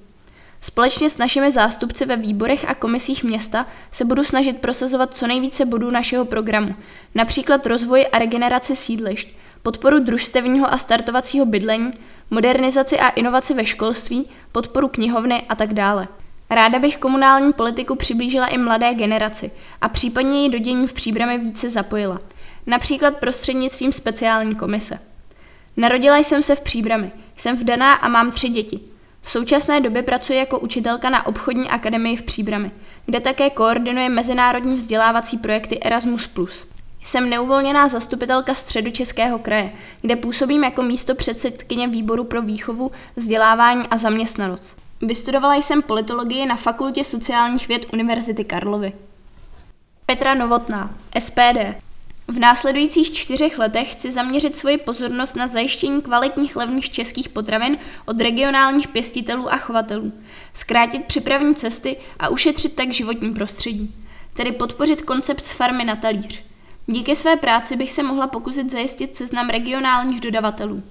Společně 0.63 1.09
s 1.09 1.17
našimi 1.17 1.51
zástupci 1.51 2.05
ve 2.05 2.17
výborech 2.17 2.65
a 2.69 2.75
komisích 2.75 3.23
města 3.23 3.65
se 3.91 4.05
budu 4.05 4.23
snažit 4.23 4.59
prosazovat 4.59 5.17
co 5.17 5.27
nejvíce 5.27 5.65
bodů 5.65 5.91
našeho 5.91 6.25
programu, 6.25 6.75
například 7.15 7.65
rozvoj 7.65 8.07
a 8.11 8.19
regeneraci 8.19 8.75
sídlišť, 8.75 9.29
podporu 9.63 9.99
družstevního 9.99 10.73
a 10.73 10.77
startovacího 10.77 11.45
bydlení, 11.45 11.91
modernizaci 12.29 12.99
a 12.99 13.09
inovaci 13.09 13.53
ve 13.53 13.65
školství, 13.65 14.29
podporu 14.51 14.87
knihovny 14.87 15.43
a 15.49 15.55
tak 15.55 15.73
dále. 15.73 16.07
Ráda 16.49 16.79
bych 16.79 16.97
komunální 16.97 17.53
politiku 17.53 17.95
přiblížila 17.95 18.47
i 18.47 18.57
mladé 18.57 18.93
generaci 18.93 19.51
a 19.81 19.89
případně 19.89 20.43
ji 20.43 20.49
do 20.49 20.57
dění 20.57 20.87
v 20.87 20.93
příbrami 20.93 21.37
více 21.37 21.69
zapojila, 21.69 22.21
například 22.65 23.17
prostřednictvím 23.17 23.91
speciální 23.91 24.55
komise. 24.55 24.99
Narodila 25.77 26.17
jsem 26.17 26.43
se 26.43 26.55
v 26.55 26.61
příbrami, 26.61 27.11
jsem 27.37 27.57
vdaná 27.57 27.93
a 27.93 28.07
mám 28.07 28.31
tři 28.31 28.49
děti. 28.49 28.92
V 29.23 29.31
současné 29.31 29.81
době 29.81 30.03
pracuji 30.03 30.39
jako 30.39 30.59
učitelka 30.59 31.09
na 31.09 31.25
obchodní 31.25 31.69
akademii 31.69 32.15
v 32.15 32.21
Příbrami, 32.21 32.71
kde 33.05 33.19
také 33.19 33.49
koordinuje 33.49 34.09
mezinárodní 34.09 34.75
vzdělávací 34.75 35.37
projekty 35.37 35.79
Erasmus+. 35.79 36.29
Jsem 37.03 37.29
neuvolněná 37.29 37.87
zastupitelka 37.87 38.55
středu 38.55 38.91
Českého 38.91 39.39
kraje, 39.39 39.71
kde 40.01 40.15
působím 40.15 40.63
jako 40.63 40.83
místo 40.83 41.15
předsedkyně 41.15 41.87
výboru 41.87 42.23
pro 42.23 42.41
výchovu, 42.41 42.91
vzdělávání 43.15 43.87
a 43.87 43.97
zaměstnanost. 43.97 44.77
Vystudovala 45.01 45.55
jsem 45.55 45.81
politologii 45.81 46.45
na 46.45 46.55
Fakultě 46.55 47.03
sociálních 47.03 47.67
věd 47.67 47.93
Univerzity 47.93 48.43
Karlovy. 48.43 48.93
Petra 50.05 50.33
Novotná, 50.33 50.95
SPD. 51.19 51.59
V 52.27 52.39
následujících 52.39 53.11
čtyřech 53.11 53.59
letech 53.59 53.93
chci 53.93 54.11
zaměřit 54.11 54.55
svoji 54.55 54.77
pozornost 54.77 55.35
na 55.35 55.47
zajištění 55.47 56.01
kvalitních 56.01 56.55
levných 56.55 56.89
českých 56.89 57.29
potravin 57.29 57.77
od 58.05 58.21
regionálních 58.21 58.87
pěstitelů 58.87 59.53
a 59.53 59.57
chovatelů, 59.57 60.13
zkrátit 60.53 61.05
připravní 61.05 61.55
cesty 61.55 61.97
a 62.19 62.29
ušetřit 62.29 62.75
tak 62.75 62.93
životní 62.93 63.33
prostředí, 63.33 63.95
tedy 64.33 64.51
podpořit 64.51 65.01
koncept 65.01 65.43
z 65.43 65.51
farmy 65.51 65.83
na 65.83 65.95
talíř. 65.95 66.43
Díky 66.87 67.15
své 67.15 67.35
práci 67.35 67.75
bych 67.75 67.91
se 67.91 68.03
mohla 68.03 68.27
pokusit 68.27 68.71
zajistit 68.71 69.15
seznam 69.15 69.49
regionálních 69.49 70.21
dodavatelů. 70.21 70.83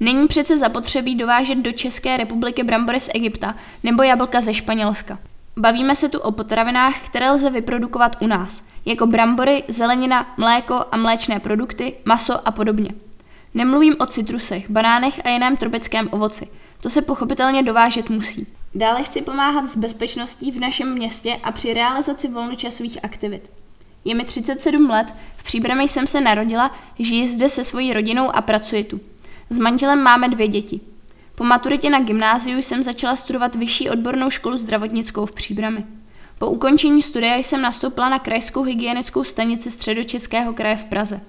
Není 0.00 0.28
přece 0.28 0.58
zapotřebí 0.58 1.14
dovážet 1.14 1.58
do 1.58 1.72
České 1.72 2.16
republiky 2.16 2.62
brambory 2.62 3.00
z 3.00 3.10
Egypta 3.14 3.54
nebo 3.82 4.02
jablka 4.02 4.40
ze 4.40 4.54
Španělska. 4.54 5.18
Bavíme 5.56 5.96
se 5.96 6.08
tu 6.08 6.18
o 6.18 6.32
potravinách, 6.32 7.00
které 7.04 7.30
lze 7.30 7.50
vyprodukovat 7.50 8.16
u 8.20 8.26
nás, 8.26 8.64
jako 8.84 9.06
brambory, 9.06 9.64
zelenina, 9.68 10.34
mléko 10.36 10.84
a 10.92 10.96
mléčné 10.96 11.40
produkty, 11.40 11.94
maso 12.04 12.48
a 12.48 12.50
podobně. 12.50 12.90
Nemluvím 13.54 13.96
o 14.00 14.06
citrusech, 14.06 14.70
banánech 14.70 15.20
a 15.24 15.28
jiném 15.28 15.56
tropickém 15.56 16.08
ovoci. 16.12 16.48
To 16.80 16.90
se 16.90 17.02
pochopitelně 17.02 17.62
dovážet 17.62 18.10
musí. 18.10 18.46
Dále 18.74 19.02
chci 19.02 19.22
pomáhat 19.22 19.66
s 19.66 19.76
bezpečností 19.76 20.50
v 20.50 20.60
našem 20.60 20.94
městě 20.94 21.40
a 21.42 21.52
při 21.52 21.74
realizaci 21.74 22.28
volnočasových 22.28 23.04
aktivit. 23.04 23.50
Je 24.04 24.14
mi 24.14 24.24
37 24.24 24.90
let, 24.90 25.14
v 25.36 25.42
Příbrami 25.42 25.88
jsem 25.88 26.06
se 26.06 26.20
narodila, 26.20 26.74
žiji 26.98 27.28
zde 27.28 27.48
se 27.48 27.64
svojí 27.64 27.92
rodinou 27.92 28.36
a 28.36 28.42
pracuji 28.42 28.84
tu. 28.84 29.00
S 29.50 29.58
manželem 29.58 30.02
máme 30.02 30.28
dvě 30.28 30.48
děti. 30.48 30.80
Po 31.34 31.44
maturitě 31.44 31.90
na 31.90 32.00
gymnáziu 32.00 32.58
jsem 32.58 32.82
začala 32.82 33.16
studovat 33.16 33.54
vyšší 33.54 33.90
odbornou 33.90 34.30
školu 34.30 34.56
zdravotnickou 34.56 35.26
v 35.26 35.32
Příbrami. 35.32 35.84
Po 36.38 36.46
ukončení 36.46 37.02
studia 37.02 37.36
jsem 37.36 37.62
nastoupila 37.62 38.08
na 38.08 38.18
krajskou 38.18 38.62
hygienickou 38.62 39.24
stanici 39.24 39.70
středočeského 39.70 40.52
kraje 40.52 40.76
v 40.76 40.84
Praze. 40.84 41.20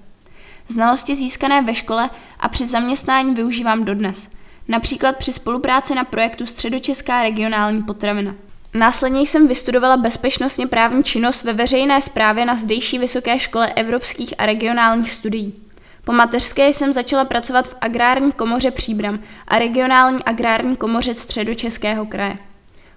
Znalosti 0.68 1.16
získané 1.16 1.62
ve 1.62 1.74
škole 1.74 2.10
a 2.40 2.48
při 2.48 2.66
zaměstnání 2.66 3.34
využívám 3.34 3.84
dodnes, 3.84 4.30
například 4.68 5.16
při 5.16 5.32
spolupráci 5.32 5.94
na 5.94 6.04
projektu 6.04 6.46
Středočeská 6.46 7.22
regionální 7.22 7.82
potravina. 7.82 8.34
Následně 8.74 9.20
jsem 9.20 9.48
vystudovala 9.48 9.96
bezpečnostně 9.96 10.66
právní 10.66 11.04
činnost 11.04 11.44
ve 11.44 11.52
veřejné 11.52 12.02
správě 12.02 12.44
na 12.46 12.56
zdejší 12.56 12.98
Vysoké 12.98 13.38
škole 13.38 13.72
evropských 13.72 14.34
a 14.38 14.46
regionálních 14.46 15.12
studií. 15.12 15.63
Po 16.04 16.12
mateřské 16.12 16.68
jsem 16.68 16.92
začala 16.92 17.24
pracovat 17.24 17.68
v 17.68 17.74
agrární 17.80 18.32
komoře 18.32 18.70
Příbram 18.70 19.18
a 19.48 19.58
regionální 19.58 20.24
agrární 20.24 20.76
komoře 20.76 21.14
Středočeského 21.14 22.06
kraje. 22.06 22.38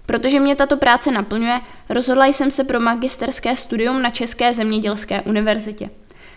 Protože 0.06 0.40
mě 0.40 0.56
tato 0.56 0.76
práce 0.76 1.10
naplňuje, 1.10 1.60
rozhodla 1.88 2.26
jsem 2.26 2.50
se 2.50 2.64
pro 2.64 2.80
magisterské 2.80 3.56
studium 3.56 4.02
na 4.02 4.10
České 4.10 4.54
zemědělské 4.54 5.22
univerzitě. 5.22 5.90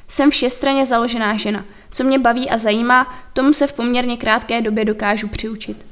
Jsem 0.08 0.32
všestranně 0.32 0.86
založená 0.86 1.38
žena. 1.38 1.66
Co 1.92 2.04
mě 2.04 2.20
baví 2.20 2.50
a 2.50 2.58
zajímá, 2.58 3.16
tomu 3.34 3.54
se 3.54 3.68
v 3.68 3.74
poměrně 3.74 4.18
krátké 4.18 4.62
době 4.62 4.86
dokážu 4.86 5.28
přiučit. 5.28 5.86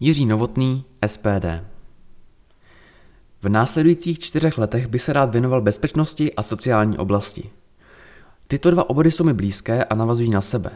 Jiří 0.00 0.26
Novotný, 0.26 0.84
SPD. 1.06 1.46
V 3.42 3.48
následujících 3.48 4.18
čtyřech 4.18 4.58
letech 4.58 4.86
by 4.86 4.98
se 4.98 5.12
rád 5.12 5.30
věnoval 5.30 5.60
bezpečnosti 5.60 6.34
a 6.34 6.42
sociální 6.42 6.98
oblasti. 6.98 7.50
Tyto 8.48 8.70
dva 8.70 8.90
obory 8.90 9.10
jsou 9.10 9.24
mi 9.24 9.32
blízké 9.32 9.84
a 9.84 9.94
navazují 9.94 10.30
na 10.30 10.40
sebe. 10.40 10.70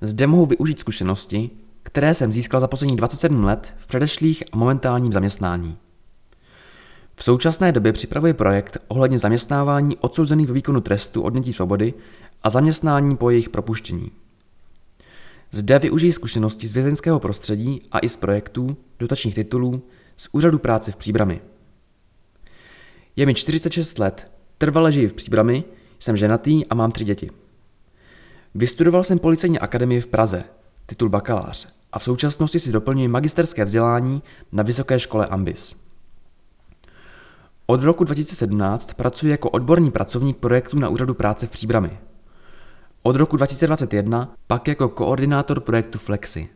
Zde 0.00 0.26
mohu 0.26 0.46
využít 0.46 0.80
zkušenosti, 0.80 1.50
které 1.82 2.14
jsem 2.14 2.32
získal 2.32 2.60
za 2.60 2.66
posledních 2.66 2.96
27 2.98 3.44
let 3.44 3.74
v 3.78 3.86
předešlých 3.86 4.42
a 4.52 4.56
momentálním 4.56 5.12
zaměstnání. 5.12 5.76
V 7.16 7.24
současné 7.24 7.72
době 7.72 7.92
připravuji 7.92 8.34
projekt 8.34 8.78
ohledně 8.88 9.18
zaměstnávání 9.18 9.96
odsouzených 9.96 10.46
ve 10.46 10.54
výkonu 10.54 10.80
trestu 10.80 11.22
odnětí 11.22 11.52
svobody 11.52 11.94
a 12.42 12.50
zaměstnání 12.50 13.16
po 13.16 13.30
jejich 13.30 13.48
propuštění. 13.48 14.10
Zde 15.50 15.78
využiji 15.78 16.12
zkušenosti 16.12 16.68
z 16.68 16.72
vězeňského 16.72 17.20
prostředí 17.20 17.82
a 17.92 17.98
i 17.98 18.08
z 18.08 18.16
projektů, 18.16 18.76
dotačních 18.98 19.34
titulů, 19.34 19.82
z 20.16 20.28
úřadu 20.32 20.58
práce 20.58 20.92
v 20.92 20.96
Příbrami. 20.96 21.40
Je 23.16 23.26
mi 23.26 23.34
46 23.34 23.98
let, 23.98 24.30
trvale 24.58 24.92
žiji 24.92 25.08
v 25.08 25.12
Příbrami, 25.14 25.64
jsem 26.00 26.16
ženatý 26.16 26.66
a 26.66 26.74
mám 26.74 26.92
tři 26.92 27.04
děti. 27.04 27.30
Vystudoval 28.54 29.04
jsem 29.04 29.18
policejní 29.18 29.58
akademii 29.58 30.00
v 30.00 30.06
Praze, 30.06 30.44
titul 30.86 31.08
bakalář, 31.08 31.68
a 31.92 31.98
v 31.98 32.04
současnosti 32.04 32.60
si 32.60 32.72
doplňuji 32.72 33.08
magisterské 33.08 33.64
vzdělání 33.64 34.22
na 34.52 34.62
Vysoké 34.62 35.00
škole 35.00 35.26
Ambis. 35.26 35.74
Od 37.66 37.82
roku 37.82 38.04
2017 38.04 38.94
pracuji 38.94 39.30
jako 39.30 39.50
odborný 39.50 39.90
pracovník 39.90 40.36
projektů 40.36 40.78
na 40.78 40.88
úřadu 40.88 41.14
práce 41.14 41.46
v 41.46 41.50
Příbrami. 41.50 41.90
Od 43.02 43.16
roku 43.16 43.36
2021 43.36 44.28
pak 44.46 44.68
jako 44.68 44.88
koordinátor 44.88 45.60
projektu 45.60 45.98
Flexi. 45.98 46.48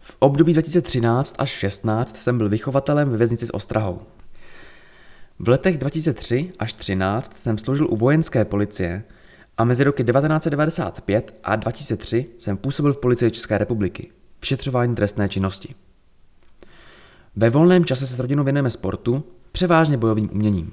V 0.00 0.16
období 0.18 0.52
2013 0.52 1.34
až 1.38 1.50
16 1.50 2.16
jsem 2.16 2.38
byl 2.38 2.48
vychovatelem 2.48 3.10
ve 3.10 3.16
věznici 3.16 3.46
s 3.46 3.54
Ostrahou. 3.54 4.00
V 5.38 5.48
letech 5.48 5.78
2003 5.78 6.52
až 6.58 6.72
13 6.72 7.42
jsem 7.42 7.58
sloužil 7.58 7.86
u 7.90 7.96
vojenské 7.96 8.44
policie 8.44 9.04
a 9.58 9.64
mezi 9.64 9.84
roky 9.84 10.04
1995 10.04 11.40
a 11.44 11.56
2003 11.56 12.26
jsem 12.38 12.56
působil 12.56 12.92
v 12.92 13.00
policii 13.00 13.30
České 13.30 13.58
republiky, 13.58 14.10
vyšetřování 14.40 14.94
trestné 14.94 15.28
činnosti. 15.28 15.74
Ve 17.36 17.50
volném 17.50 17.84
čase 17.84 18.06
se 18.06 18.14
s 18.14 18.18
rodinou 18.18 18.44
věnujeme 18.44 18.70
sportu, 18.70 19.24
převážně 19.52 19.96
bojovým 19.96 20.30
uměním. 20.32 20.72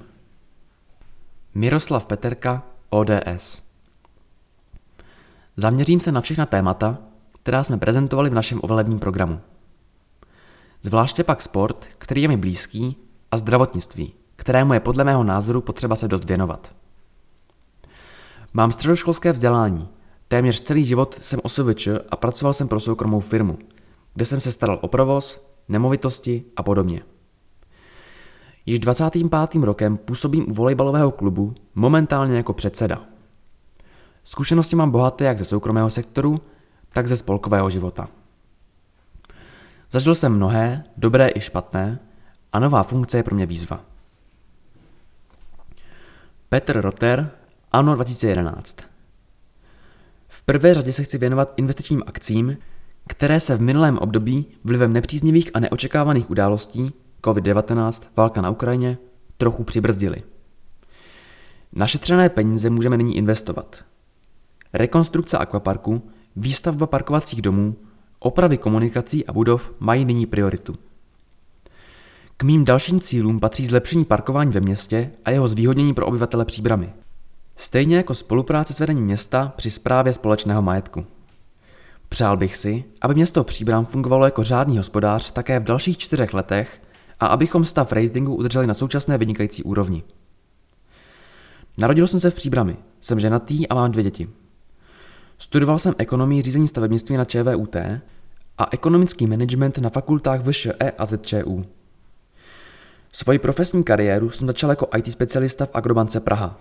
Miroslav 1.56 2.06
Peterka, 2.06 2.63
ODS 2.89 3.62
Zaměřím 5.58 5.99
se 5.99 6.12
na 6.12 6.21
všechna 6.21 6.45
témata, 6.45 6.97
která 7.43 7.63
jsme 7.63 7.78
prezentovali 7.78 8.30
v 8.30 8.34
našem 8.34 8.60
ovelebním 8.63 8.99
programu. 8.99 9.39
Zvláště 10.82 11.23
pak 11.23 11.41
sport, 11.41 11.86
který 11.97 12.21
je 12.21 12.28
mi 12.28 12.38
blízký, 12.38 12.97
a 13.32 13.38
zdravotnictví, 13.38 14.13
kterému 14.44 14.74
je 14.74 14.80
podle 14.80 15.04
mého 15.04 15.24
názoru 15.24 15.62
potřeba 15.62 15.96
se 15.96 16.08
dost 16.08 16.24
věnovat. 16.24 16.72
Mám 18.54 18.72
středoškolské 18.72 19.32
vzdělání. 19.32 19.88
Téměř 20.28 20.62
celý 20.62 20.86
život 20.86 21.16
jsem 21.20 21.40
osovič 21.44 21.88
a 22.10 22.16
pracoval 22.16 22.54
jsem 22.54 22.68
pro 22.68 22.80
soukromou 22.80 23.20
firmu, 23.20 23.58
kde 24.14 24.26
jsem 24.26 24.40
se 24.40 24.52
staral 24.52 24.80
o 24.82 24.88
provoz, 24.88 25.46
nemovitosti 25.70 26.44
a 26.56 26.64
podobně. 26.64 27.02
Již 28.66 28.80
25. 28.80 29.64
rokem 29.64 29.98
působím 29.98 30.52
u 30.52 30.54
volejbalového 30.54 31.12
klubu, 31.12 31.54
momentálně 31.76 32.38
jako 32.38 32.54
předseda. 32.54 33.02
Zkušenosti 34.24 34.76
mám 34.76 34.92
bohaté 34.92 35.24
jak 35.24 35.40
ze 35.40 35.46
soukromého 35.46 35.90
sektoru, 35.90 36.42
tak 36.94 37.08
ze 37.08 37.18
spolkového 37.18 37.70
života. 37.70 38.08
Zažil 39.92 40.16
jsem 40.16 40.36
mnohé, 40.36 40.84
dobré 40.98 41.30
i 41.36 41.42
špatné, 41.42 42.00
a 42.54 42.60
nová 42.60 42.84
funkce 42.84 43.18
je 43.18 43.24
pro 43.24 43.36
mě 43.36 43.46
výzva. 43.46 43.93
Petr 46.54 46.82
Rotter, 46.82 47.32
ANO 47.72 47.96
2011 47.96 48.78
V 50.28 50.42
prvé 50.42 50.74
řadě 50.74 50.94
se 50.94 51.04
chci 51.04 51.18
věnovat 51.18 51.54
investičním 51.58 52.04
akcím, 52.08 52.58
které 53.08 53.39
se 53.39 53.56
v 53.56 53.62
minulém 53.62 53.98
období 53.98 54.46
vlivem 54.63 54.94
nepříznivých 54.94 55.52
a 55.54 55.60
neočekávaných 55.60 56.30
událostí 56.30 56.94
COVID-19, 57.24 58.02
válka 58.18 58.42
na 58.42 58.50
Ukrajině, 58.50 58.98
trochu 59.38 59.63
přibrzdily. 59.63 60.24
Našetřené 61.74 62.30
peníze 62.30 62.70
můžeme 62.70 62.98
nyní 62.98 63.18
investovat. 63.18 63.76
Rekonstrukce 64.74 65.38
akvaparku, 65.38 66.12
výstavba 66.36 66.88
parkovacích 66.88 67.42
domů, 67.42 67.76
opravy 68.20 68.58
komunikací 68.58 69.26
a 69.26 69.34
budov 69.34 69.72
mají 69.80 70.06
nyní 70.06 70.26
prioritu. 70.26 70.76
K 72.38 72.43
mým 72.43 72.65
dalším 72.65 73.02
cílům 73.02 73.39
patří 73.39 73.65
zlepšení 73.65 74.06
parkování 74.06 74.52
ve 74.52 74.60
městě 74.60 75.12
a 75.26 75.32
jeho 75.32 75.48
zvýhodnění 75.48 75.93
pro 75.93 76.06
obyvatele 76.06 76.46
příbramy. 76.46 76.89
Stejně 77.58 77.98
jako 77.98 78.15
spolupráce 78.15 78.74
s 78.74 78.80
vedením 78.80 79.06
města 79.06 79.54
při 79.56 79.72
správě 79.72 80.13
společného 80.13 80.62
majetku. 80.62 81.06
Přál 82.10 82.38
bych 82.38 82.58
si, 82.58 82.84
aby 83.02 83.13
město 83.13 83.43
Příbram 83.43 83.86
fungovalo 83.86 84.26
jako 84.26 84.43
řádný 84.43 84.78
hospodář 84.78 85.32
také 85.32 85.60
v 85.60 85.63
dalších 85.63 85.98
čtyřech 85.98 86.34
letech 86.34 86.82
a 87.19 87.26
abychom 87.28 87.65
stav 87.65 87.91
ratingu 87.91 88.36
udrželi 88.36 88.67
na 88.67 88.74
současné 88.74 89.17
vynikající 89.17 89.63
úrovni. 89.63 90.04
Narodil 91.78 92.08
jsem 92.08 92.19
se 92.19 92.30
v 92.30 92.36
Příbrami, 92.36 92.78
jsem 93.02 93.19
ženatý 93.19 93.67
a 93.67 93.76
mám 93.76 93.91
dvě 93.91 94.04
děti. 94.04 94.30
Studoval 95.38 95.80
jsem 95.80 95.96
ekonomii 95.98 96.41
řízení 96.41 96.67
stavebnictví 96.67 97.17
na 97.17 97.26
ČVUT 97.26 97.76
a 98.58 98.67
ekonomický 98.72 99.28
management 99.28 99.78
na 99.78 99.89
fakultách 99.89 100.41
VŠE 100.41 100.91
a 100.98 101.06
ZČU. 101.06 101.65
Svoji 103.15 103.39
profesní 103.39 103.84
kariéru 103.84 104.30
jsem 104.30 104.47
začal 104.47 104.69
jako 104.69 104.88
IT 104.97 105.12
specialista 105.12 105.65
v 105.65 105.69
Agrobance 105.73 106.19
Praha. 106.19 106.60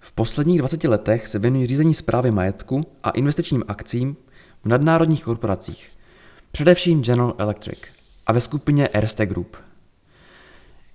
V 0.00 0.12
posledních 0.12 0.58
20 0.58 0.84
letech 0.84 1.28
se 1.28 1.38
věnuji 1.38 1.66
řízení 1.66 1.94
zprávy 1.94 2.30
majetku 2.30 2.86
a 3.02 3.10
investičním 3.10 3.64
akcím 3.68 4.16
v 4.64 4.68
nadnárodních 4.68 5.24
korporacích, 5.24 5.90
především 6.52 7.02
General 7.02 7.34
Electric 7.38 7.78
a 8.26 8.32
ve 8.32 8.40
skupině 8.40 8.88
Erste 8.88 9.26
Group. 9.26 9.56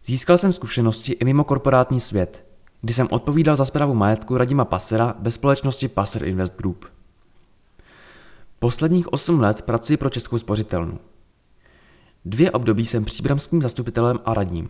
Získal 0.05 0.37
jsem 0.37 0.51
zkušenosti 0.51 1.11
i 1.11 1.25
mimo 1.25 1.43
korporátní 1.43 1.99
svět, 1.99 2.45
kdy 2.81 2.93
jsem 2.93 3.07
odpovídal 3.11 3.55
za 3.55 3.65
zprávu 3.65 3.93
majetku 3.93 4.37
Radima 4.37 4.65
Passera 4.65 5.15
ve 5.19 5.31
společnosti 5.31 5.87
Passer 5.87 6.23
Invest 6.23 6.57
Group. 6.57 6.85
Posledních 8.59 9.13
8 9.13 9.39
let 9.39 9.61
pracuji 9.61 9.97
pro 9.97 10.09
Českou 10.09 10.39
spořitelnu. 10.39 10.99
Dvě 12.25 12.51
období 12.51 12.86
jsem 12.86 13.05
příbramským 13.05 13.62
zastupitelem 13.62 14.19
a 14.25 14.34
radním. 14.34 14.69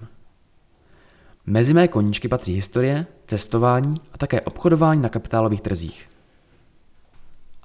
Mezi 1.46 1.74
mé 1.74 1.88
koníčky 1.88 2.28
patří 2.28 2.54
historie, 2.54 3.06
cestování 3.28 4.02
a 4.14 4.18
také 4.18 4.42
obchodování 4.42 5.02
na 5.02 5.10
kapitálových 5.10 5.62
trzích. 5.62 6.08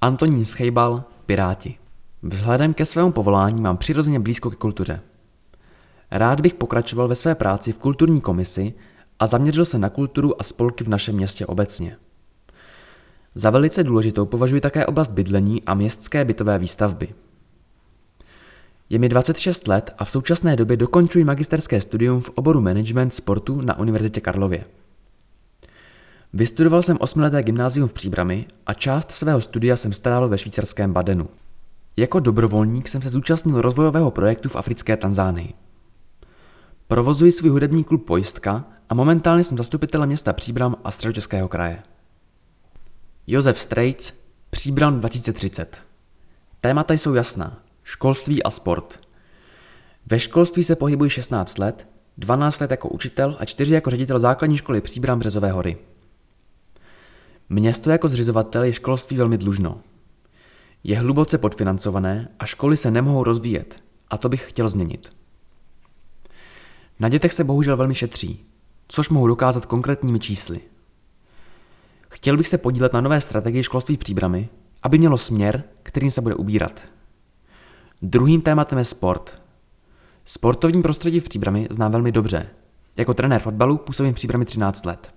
Antonín 0.01 0.45
Schejbal, 0.45 1.05
Piráti. 1.27 1.75
Vzhledem 2.23 2.75
ke 2.75 2.87
svému 2.87 3.13
povolání 3.13 3.61
mám 3.61 3.77
přirozeně 3.77 4.21
blízko 4.21 4.51
ke 4.51 4.57
kultuře. 4.57 5.01
Rád 6.11 6.41
bych 6.41 6.55
pokračoval 6.55 7.09
ve 7.09 7.17
své 7.17 7.35
práci 7.35 7.73
v 7.73 7.79
kulturní 7.79 8.21
komisi 8.21 8.75
a 9.19 9.27
zaměřil 9.27 9.65
se 9.65 9.79
na 9.79 9.89
kulturu 9.89 10.41
a 10.41 10.45
spolky 10.45 10.85
v 10.85 10.89
našem 10.89 11.15
městě 11.15 11.47
obecně. 11.47 11.97
Za 13.35 13.51
velice 13.51 13.85
důležitou 13.85 14.27
považuji 14.27 14.61
také 14.61 14.87
oblast 14.87 15.11
bydlení 15.11 15.63
a 15.63 15.75
městské 15.75 16.25
bytové 16.25 16.59
výstavby. 16.59 17.09
Je 18.91 18.99
mi 18.99 19.09
26 19.09 19.69
let 19.69 19.95
a 19.99 20.05
v 20.05 20.11
současné 20.11 20.57
době 20.57 20.77
dokončuji 20.77 21.25
magisterské 21.25 21.81
studium 21.81 22.21
v 22.21 22.31
oboru 22.35 22.61
management 22.61 23.15
sportu 23.15 23.61
na 23.61 23.79
Univerzitě 23.79 24.21
Karlově. 24.21 24.65
Vystudoval 26.33 26.83
jsem 26.83 26.97
osmileté 27.01 27.43
gymnázium 27.43 27.89
v 27.89 27.93
Příbrami 27.93 28.47
a 28.67 28.75
část 28.75 29.13
svého 29.13 29.41
studia 29.41 29.77
jsem 29.77 29.93
strávil 29.93 30.29
ve 30.29 30.39
švýcarském 30.39 30.93
Badenu. 30.93 31.29
Jako 31.97 32.21
dobrovolník 32.21 32.89
jsem 32.89 33.03
se 33.03 33.11
zúčastnil 33.11 33.61
rozvojového 33.61 34.11
projektu 34.11 34.49
v 34.49 34.57
africké 34.57 34.97
Tanzánii. 34.97 35.55
Provozuji 36.89 37.33
svůj 37.33 37.51
hudební 37.51 37.85
klub 37.85 38.07
Pojistka 38.07 38.65
a 38.89 38.95
momentálně 38.95 39.45
jsem 39.45 39.59
zastupitelem 39.59 40.09
města 40.09 40.33
Příbram 40.33 40.77
a 40.85 40.91
středočeského 40.91 41.49
kraje. 41.49 41.83
Josef 43.27 43.61
Strejc, 43.61 44.15
Příbram 44.51 44.99
2030. 44.99 45.77
Témata 46.61 46.95
jsou 46.95 47.15
jasná. 47.15 47.66
Školství 47.89 48.43
a 48.43 48.51
sport. 48.51 49.01
Ve 50.07 50.19
školství 50.19 50.65
se 50.65 50.77
pohybuji 50.77 51.11
16 51.11 51.59
let, 51.59 51.87
12 52.19 52.61
let 52.61 52.71
jako 52.71 52.89
učitel 52.89 53.37
a 53.39 53.45
4 53.45 53.75
jako 53.75 53.91
ředitel 53.91 54.19
základní 54.19 54.57
školy 54.57 54.81
Příbram 54.81 55.19
Březové 55.19 55.53
hory. 55.53 55.77
Město 57.49 57.91
jako 57.91 58.09
zřizovatel 58.09 58.65
je 58.65 58.73
školství 58.73 59.17
velmi 59.17 59.39
dlužno. 59.39 59.81
Je 60.85 60.99
hluboce 60.99 61.39
podfinancované 61.39 62.29
a 62.39 62.47
školy 62.47 62.77
se 62.77 62.91
nemohou 62.91 63.25
rozvíjet 63.25 63.83
a 64.11 64.19
to 64.19 64.29
bych 64.29 64.51
chtěl 64.51 64.69
změnit. 64.69 65.13
Na 67.01 67.09
dětech 67.09 67.33
se 67.33 67.45
bohužel 67.45 67.77
velmi 67.77 67.95
šetří, 67.95 68.47
což 68.89 69.09
mohu 69.09 69.27
dokázat 69.27 69.67
konkrétními 69.67 70.21
čísly. 70.21 70.61
Chtěl 72.09 72.37
bych 72.37 72.49
se 72.49 72.59
podílet 72.59 72.93
na 72.93 73.01
nové 73.01 73.21
strategii 73.21 73.63
školství 73.63 73.97
v 73.97 73.99
Příbrami, 73.99 74.49
aby 74.83 74.99
mělo 74.99 75.19
směr, 75.19 75.65
kterým 75.83 76.11
se 76.11 76.21
bude 76.21 76.35
ubírat. 76.35 76.96
Druhým 78.03 78.41
tématem 78.41 78.79
je 78.79 78.85
sport. 78.85 79.41
Sportovní 80.27 80.83
prostředí 80.83 81.21
v 81.21 81.25
Příbrami 81.25 81.69
znám 81.71 81.93
velmi 81.93 82.13
dobře. 82.13 82.49
Jako 82.97 83.15
trenér 83.15 83.41
fotbalu 83.41 83.77
působím 83.77 84.13
v 84.13 84.15
Příbrami 84.15 84.45
13 84.45 84.87
let. 84.87 85.11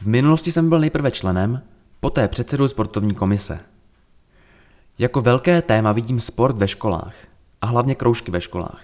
V 0.00 0.06
minulosti 0.06 0.52
jsem 0.52 0.68
byl 0.68 0.80
nejprve 0.80 1.10
členem, 1.10 1.62
poté 2.00 2.28
předsedou 2.28 2.68
sportovní 2.68 3.14
komise. 3.14 3.60
Jako 4.98 5.20
velké 5.20 5.62
téma 5.62 5.92
vidím 5.92 6.20
sport 6.20 6.56
ve 6.56 6.68
školách 6.68 7.14
a 7.60 7.66
hlavně 7.66 7.94
kroužky 7.94 8.30
ve 8.30 8.40
školách. 8.40 8.82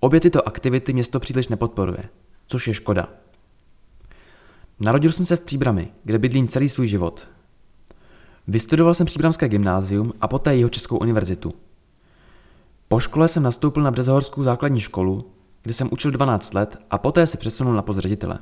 Obě 0.00 0.20
tyto 0.20 0.48
aktivity 0.48 0.92
město 0.92 1.20
příliš 1.20 1.48
nepodporuje, 1.48 2.04
což 2.46 2.68
je 2.68 2.74
škoda. 2.74 3.08
Narodil 4.80 5.12
jsem 5.12 5.26
se 5.26 5.36
v 5.36 5.40
Příbrami, 5.40 5.88
kde 6.04 6.18
bydlím 6.18 6.48
celý 6.48 6.68
svůj 6.68 6.88
život. 6.88 7.26
Vystudoval 8.50 8.94
jsem 8.94 9.06
Příbramské 9.06 9.48
gymnázium 9.48 10.12
a 10.20 10.28
poté 10.28 10.56
jeho 10.56 10.70
Českou 10.70 10.98
univerzitu. 10.98 11.54
Po 12.88 13.00
škole 13.00 13.28
jsem 13.28 13.42
nastoupil 13.42 13.82
na 13.82 13.90
Březohorskou 13.90 14.42
základní 14.42 14.80
školu, 14.80 15.30
kde 15.62 15.74
jsem 15.74 15.88
učil 15.92 16.10
12 16.10 16.54
let 16.54 16.76
a 16.90 16.98
poté 16.98 17.26
se 17.26 17.38
přesunul 17.38 17.74
na 17.74 17.82
post 17.82 17.98
ředitele. 17.98 18.38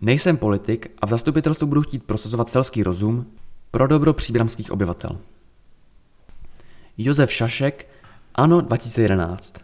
Nejsem 0.00 0.36
politik 0.36 0.90
a 0.98 1.06
v 1.06 1.10
zastupitelstvu 1.10 1.66
budu 1.66 1.82
chtít 1.82 2.04
prosazovat 2.04 2.50
selský 2.50 2.82
rozum 2.82 3.26
pro 3.70 3.86
dobro 3.86 4.12
příbramských 4.12 4.70
obyvatel. 4.70 5.18
Josef 6.98 7.32
Šašek, 7.32 7.88
ANO 8.34 8.60
2011 8.60 9.54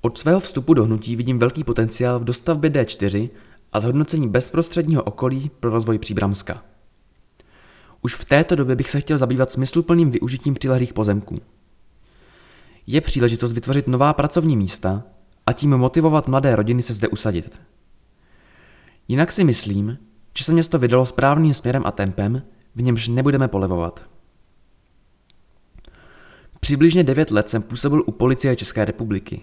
Od 0.00 0.18
svého 0.18 0.40
vstupu 0.40 0.74
do 0.74 0.84
hnutí 0.84 1.16
vidím 1.16 1.38
velký 1.38 1.64
potenciál 1.64 2.18
v 2.18 2.24
dostavbě 2.24 2.70
D4 2.70 3.30
a 3.72 3.80
zhodnocení 3.80 4.28
bezprostředního 4.28 5.02
okolí 5.02 5.50
pro 5.60 5.70
rozvoj 5.70 5.98
Příbramska. 5.98 6.69
Už 8.02 8.14
v 8.14 8.24
této 8.24 8.54
době 8.54 8.76
bych 8.76 8.90
se 8.90 9.00
chtěl 9.00 9.18
zabývat 9.18 9.52
smysluplným 9.52 10.10
využitím 10.10 10.54
přilehlých 10.54 10.92
pozemků. 10.92 11.40
Je 12.86 13.00
příležitost 13.00 13.52
vytvořit 13.52 13.88
nová 13.88 14.12
pracovní 14.12 14.56
místa 14.56 15.02
a 15.46 15.52
tím 15.52 15.70
motivovat 15.70 16.28
mladé 16.28 16.56
rodiny 16.56 16.82
se 16.82 16.94
zde 16.94 17.08
usadit. 17.08 17.60
Jinak 19.08 19.32
si 19.32 19.44
myslím, 19.44 19.98
že 20.38 20.44
se 20.44 20.52
město 20.52 20.78
vydalo 20.78 21.06
správným 21.06 21.54
směrem 21.54 21.82
a 21.86 21.90
tempem, 21.90 22.42
v 22.74 22.82
němž 22.82 23.08
nebudeme 23.08 23.48
polevovat. 23.48 24.02
Přibližně 26.60 27.04
9 27.04 27.30
let 27.30 27.50
jsem 27.50 27.62
působil 27.62 28.02
u 28.06 28.12
policie 28.12 28.56
České 28.56 28.84
republiky. 28.84 29.40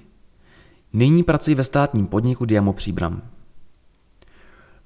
Nyní 0.93 1.23
pracuji 1.23 1.55
ve 1.55 1.63
státním 1.63 2.07
podniku 2.07 2.45
Diamo 2.45 2.73
Příbram. 2.73 3.21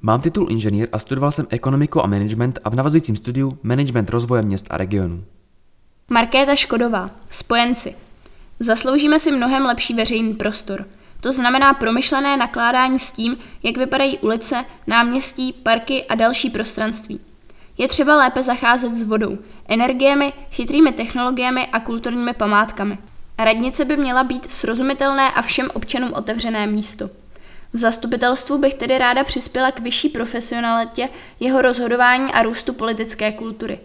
Mám 0.04 0.22
titul 0.22 0.52
inženýr 0.52 0.88
a 0.92 1.00
studoval 1.00 1.32
jsem 1.32 1.48
ekonomiku 1.50 2.04
a 2.04 2.08
management 2.08 2.60
a 2.64 2.70
v 2.70 2.76
navazujícím 2.76 3.16
studiu 3.16 3.58
management 3.64 4.10
rozvoje 4.10 4.42
měst 4.42 4.66
a 4.70 4.78
regionů. 4.78 5.24
Markéta 6.10 6.56
Škodová, 6.56 7.10
spojenci. 7.30 7.96
Zasloužíme 8.60 9.20
si 9.20 9.32
mnohem 9.32 9.66
lepší 9.66 9.94
veřejný 9.94 10.34
prostor. 10.34 10.86
To 11.20 11.32
znamená 11.32 11.74
promyšlené 11.74 12.38
nakládání 12.38 13.00
s 13.00 13.12
tím, 13.12 13.38
jak 13.64 13.78
vypadají 13.78 14.18
ulice, 14.18 14.66
náměstí, 14.88 15.54
parky 15.54 16.06
a 16.06 16.16
další 16.16 16.50
prostranství. 16.50 17.20
Je 17.78 17.88
třeba 17.88 18.16
lépe 18.16 18.44
zacházet 18.44 18.92
s 18.92 19.04
vodou, 19.04 19.38
energiemi, 19.68 20.34
chytrými 20.52 20.92
technologiemi 20.92 21.68
a 21.68 21.80
kulturními 21.80 22.34
památkami. 22.34 22.98
Radnice 23.40 23.86
by 23.86 23.98
měla 23.98 24.24
být 24.24 24.52
srozumitelné 24.52 25.32
a 25.32 25.42
všem 25.42 25.70
občanům 25.74 26.14
otevřené 26.14 26.68
místo. 26.68 27.10
V 27.74 27.78
zastupitelstvu 27.78 28.58
bych 28.58 28.74
tedy 28.74 28.98
ráda 28.98 29.24
přispěla 29.24 29.72
k 29.72 29.80
vyšší 29.80 30.10
profesionalitě 30.10 31.10
jeho 31.40 31.62
rozhodování 31.62 32.34
a 32.34 32.42
růstu 32.44 32.74
politické 32.74 33.32
kultury. 33.32 33.80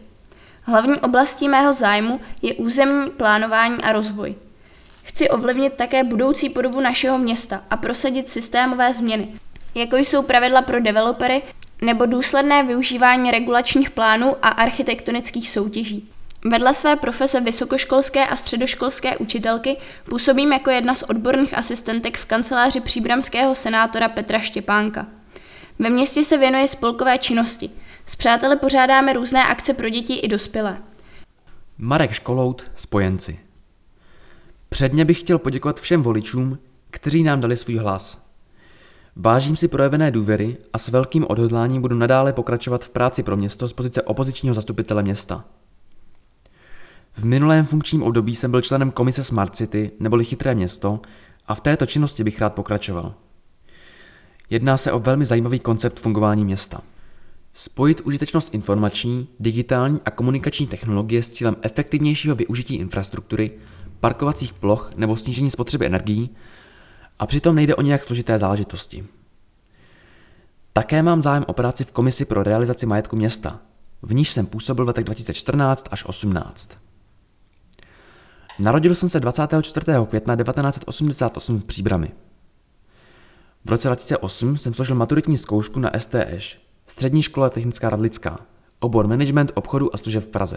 Hlavní 0.63 1.01
oblastí 1.01 1.49
mého 1.49 1.73
zájmu 1.73 2.21
je 2.43 2.55
územní 2.55 3.11
plánování 3.11 3.83
a 3.83 3.93
rozvoj. 3.93 4.35
Chci 5.03 5.29
ovlivnit 5.29 5.75
také 5.75 6.05
budoucí 6.05 6.49
podobu 6.49 6.81
našeho 6.81 7.19
města 7.19 7.63
a 7.71 7.77
prosadit 7.77 8.29
systémové 8.29 8.95
změny, 8.95 9.29
jako 9.75 9.97
jsou 9.97 10.23
pravidla 10.23 10.63
pro 10.63 10.81
developery 10.81 11.43
nebo 11.83 12.07
důsledné 12.07 12.63
využívání 12.63 13.31
regulačních 13.31 13.91
plánů 13.91 14.37
a 14.43 14.49
architektonických 14.49 15.51
soutěží. 15.51 16.09
Vedle 16.51 16.75
své 16.75 16.97
profese 16.97 17.41
vysokoškolské 17.41 18.27
a 18.27 18.37
středoškolské 18.37 19.17
učitelky 19.17 19.77
působím 20.09 20.53
jako 20.53 20.71
jedna 20.71 20.95
z 20.95 21.03
odborných 21.03 21.59
asistentek 21.59 22.19
v 22.19 22.25
kanceláři 22.25 22.81
příbramského 22.81 23.55
senátora 23.55 24.09
Petra 24.09 24.41
Štěpánka. 24.41 25.07
Ve 25.79 25.91
městě 25.91 26.25
se 26.25 26.39
věnuje 26.39 26.69
spolkové 26.69 27.19
činnosti. 27.19 27.71
S 28.07 28.17
přáteli 28.17 28.57
pořádáme 28.57 29.13
různé 29.13 29.45
akce 29.45 29.75
pro 29.75 29.89
děti 29.89 30.15
i 30.15 30.29
dospělé. 30.29 30.79
Marek 31.79 32.13
Školout, 32.13 32.63
spojenci. 32.77 33.39
Předně 34.69 35.05
bych 35.05 35.21
chtěl 35.21 35.39
poděkovat 35.39 35.81
všem 35.81 36.03
voličům, 36.03 36.59
kteří 36.91 37.23
nám 37.23 37.41
dali 37.41 37.57
svůj 37.57 37.77
hlas. 37.77 38.19
Vážím 39.17 39.57
si 39.57 39.69
projevené 39.69 40.11
důvěry 40.11 40.57
a 40.73 40.79
s 40.79 40.89
velkým 40.89 41.27
odhodláním 41.29 41.83
budu 41.83 41.97
nadále 41.97 42.33
pokračovat 42.33 42.85
v 42.85 42.91
práci 42.91 43.23
pro 43.23 43.37
město 43.37 43.69
z 43.69 43.73
pozice 43.73 44.03
opozičního 44.03 44.55
zastupitele 44.55 45.03
města. 45.03 45.45
V 47.17 47.25
minulém 47.25 47.67
funkčním 47.67 48.03
období 48.03 48.37
jsem 48.37 48.51
byl 48.51 48.61
členem 48.61 48.91
komise 48.91 49.25
Smart 49.25 49.57
City 49.57 49.91
neboli 50.01 50.25
Chytré 50.25 50.55
město 50.55 51.01
a 51.47 51.55
v 51.55 51.61
této 51.61 51.87
činnosti 51.87 52.25
bych 52.25 52.41
rád 52.41 52.55
pokračoval. 52.55 53.15
Jedná 54.51 54.77
se 54.77 54.93
o 54.93 54.99
velmi 54.99 55.27
zajímavý 55.27 55.59
koncept 55.59 56.01
fungování 56.01 56.45
města. 56.45 56.81
Spojit 57.55 58.01
užitečnost 58.01 58.55
informační, 58.55 59.29
digitální 59.41 60.01
a 60.05 60.11
komunikační 60.11 60.67
technologie 60.67 61.23
s 61.23 61.31
cílem 61.31 61.57
efektivnějšího 61.63 62.37
využití 62.37 62.75
infrastruktury, 62.75 63.51
parkovacích 64.01 64.53
ploch 64.53 64.91
nebo 64.97 65.17
snížení 65.17 65.51
spotřeby 65.51 65.87
energií 65.87 66.31
a 67.19 67.27
přitom 67.27 67.55
nejde 67.55 67.75
o 67.75 67.83
nějak 67.83 68.05
složité 68.05 68.39
záležitosti. 68.39 69.05
Také 70.73 71.03
mám 71.03 71.23
zájem 71.23 71.45
o 71.49 71.53
práci 71.53 71.85
v 71.85 71.93
komisi 71.93 72.25
pro 72.25 72.43
realizaci 72.43 72.87
majetku 72.87 73.17
města, 73.17 73.61
v 74.03 74.15
níž 74.15 74.33
jsem 74.33 74.47
působil 74.47 74.85
v 74.85 74.89
letech 74.89 75.05
2014 75.05 75.89
až 75.91 76.05
18. 76.05 76.86
Narodil 78.59 78.95
jsem 78.95 79.09
se 79.09 79.21
24. 79.21 79.87
května 80.09 80.37
1988 80.37 81.61
v 81.61 81.65
Příbrami. 81.65 82.11
V 83.65 83.71
roce 83.71 83.89
2008 83.89 84.57
jsem 84.57 84.75
složil 84.75 84.97
maturitní 84.97 85.39
zkoušku 85.39 85.81
na 85.81 85.91
STŠ, 85.99 86.59
Střední 86.87 87.23
škola 87.23 87.51
technická 87.51 87.91
Radlická, 87.91 88.39
obor 88.81 89.07
management 89.07 89.53
obchodu 89.55 89.95
a 89.95 89.99
služeb 89.99 90.25
v 90.25 90.29
Praze. 90.29 90.57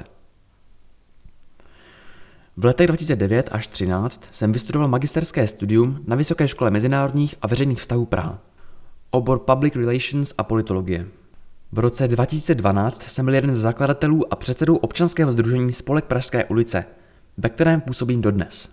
V 2.58 2.66
letech 2.66 2.88
2009 2.88 3.50
až 3.52 3.68
2013 3.68 4.24
jsem 4.32 4.52
vystudoval 4.52 4.88
magisterské 4.88 5.48
studium 5.48 6.04
na 6.08 6.16
Vysoké 6.16 6.48
škole 6.48 6.72
mezinárodních 6.72 7.36
a 7.42 7.48
veřejných 7.48 7.80
vztahů 7.80 8.06
Praha, 8.06 8.40
obor 9.12 9.40
Public 9.40 9.76
Relations 9.76 10.34
a 10.38 10.44
politologie. 10.44 11.08
V 11.72 11.80
roce 11.80 12.08
2012 12.08 13.04
jsem 13.04 13.26
byl 13.26 13.34
jeden 13.34 13.56
z 13.56 13.60
zakladatelů 13.60 14.34
a 14.34 14.36
předsedou 14.36 14.76
občanského 14.76 15.32
združení 15.32 15.74
Spolek 15.74 16.06
Pražské 16.06 16.46
ulice, 16.46 16.86
ve 17.39 17.49
kterém 17.49 17.82
působím 17.82 18.21
dodnes. 18.21 18.69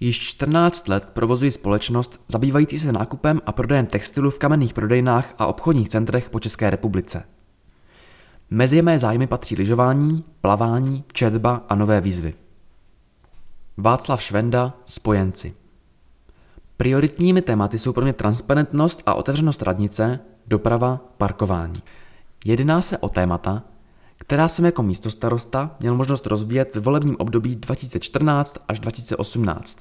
Již 0.00 0.18
14 0.18 0.88
let 0.88 1.08
provozuji 1.12 1.50
společnost 1.50 2.20
zabývající 2.28 2.78
se 2.78 2.92
nákupem 2.92 3.40
a 3.46 3.52
prodejem 3.52 3.86
textilu 3.86 4.30
v 4.30 4.38
kamenných 4.38 4.74
prodejnách 4.74 5.34
a 5.38 5.46
obchodních 5.46 5.88
centrech 5.88 6.30
po 6.30 6.40
České 6.40 6.70
republice. 6.70 7.22
Mezi 8.50 8.82
mé 8.82 8.98
zájmy 8.98 9.26
patří 9.26 9.56
lyžování, 9.56 10.24
plavání, 10.40 11.04
četba 11.12 11.62
a 11.68 11.74
nové 11.74 12.00
výzvy. 12.00 12.34
Václav 13.76 14.22
Švenda, 14.22 14.72
Spojenci 14.84 15.54
Prioritními 16.76 17.42
tématy 17.42 17.78
jsou 17.78 17.92
pro 17.92 18.02
mě 18.02 18.12
transparentnost 18.12 19.02
a 19.06 19.14
otevřenost 19.14 19.62
radnice, 19.62 20.20
doprava, 20.46 21.00
parkování. 21.18 21.82
Jedná 22.44 22.82
se 22.82 22.98
o 22.98 23.08
témata, 23.08 23.62
která 24.20 24.48
jsem 24.48 24.64
jako 24.64 24.82
místostarosta 24.82 25.76
měl 25.80 25.94
možnost 25.94 26.26
rozvíjet 26.26 26.74
ve 26.74 26.80
volebním 26.80 27.16
období 27.18 27.56
2014 27.56 28.58
až 28.68 28.80
2018. 28.80 29.78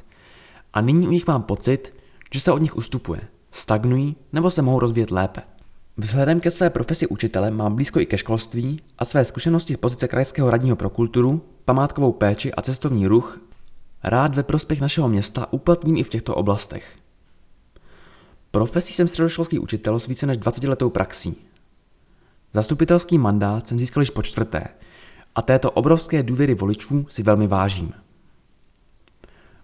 A 0.74 0.82
nyní 0.82 1.08
u 1.08 1.12
nich 1.12 1.28
mám 1.28 1.44
pocit, 1.44 1.94
že 2.34 2.40
se 2.40 2.52
od 2.52 2.62
nich 2.62 2.76
ustupuje, 2.76 3.22
stagnují 3.52 4.16
nebo 4.34 4.52
se 4.52 4.62
mohou 4.62 4.80
rozvíjet 4.80 5.12
lépe. 5.12 5.42
Vzhledem 5.98 6.40
ke 6.40 6.52
své 6.52 6.70
profesi 6.70 7.08
učitele 7.08 7.52
mám 7.52 7.76
blízko 7.76 8.00
i 8.00 8.06
ke 8.06 8.18
školství 8.18 8.82
a 8.98 9.06
své 9.06 9.26
zkušenosti 9.26 9.74
z 9.74 9.78
pozice 9.78 10.08
krajského 10.08 10.50
radního 10.50 10.76
pro 10.76 10.90
kulturu, 10.90 11.42
památkovou 11.66 12.12
péči 12.12 12.54
a 12.54 12.62
cestovní 12.62 13.08
ruch 13.08 13.40
rád 14.04 14.36
ve 14.36 14.44
prospěch 14.44 14.82
našeho 14.82 15.10
města 15.10 15.54
uplatním 15.54 15.98
i 15.98 16.04
v 16.04 16.10
těchto 16.10 16.36
oblastech. 16.36 16.96
Profesí 18.52 18.94
jsem 18.94 19.08
středoškolský 19.08 19.60
učitel 19.60 20.00
s 20.00 20.08
více 20.08 20.26
než 20.26 20.38
20 20.38 20.64
letou 20.64 20.90
praxí. 20.90 21.49
Zastupitelský 22.54 23.18
mandát 23.18 23.68
jsem 23.68 23.80
získal 23.80 24.02
již 24.04 24.10
po 24.10 24.22
čtvrté 24.22 24.68
a 25.36 25.42
této 25.42 25.72
obrovské 25.72 26.24
důvěry 26.24 26.56
voličů 26.56 27.08
si 27.10 27.24
velmi 27.24 27.48
vážím. 27.48 27.94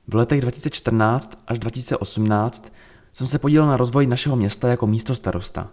V 0.08 0.16
letech 0.16 0.42
2014 0.42 1.38
až 1.48 1.60
2018 1.60 2.72
jsem 3.14 3.28
se 3.28 3.40
podílel 3.40 3.68
na 3.68 3.78
rozvoji 3.78 4.08
našeho 4.08 4.36
města 4.36 4.68
jako 4.68 4.88
místo 4.88 5.16
starosta. 5.16 5.68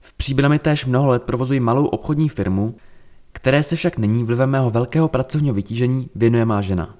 V 0.00 0.12
Příbrami 0.12 0.58
též 0.58 0.84
mnoho 0.84 1.08
let 1.08 1.22
provozuji 1.22 1.60
malou 1.60 1.86
obchodní 1.86 2.28
firmu, 2.28 2.74
které 3.32 3.62
se 3.62 3.76
však 3.76 3.98
nyní 3.98 4.24
vlivem 4.24 4.50
mého 4.50 4.70
velkého 4.70 5.08
pracovního 5.08 5.54
vytížení 5.54 6.10
věnuje 6.14 6.44
má 6.44 6.60
žena. 6.60 6.94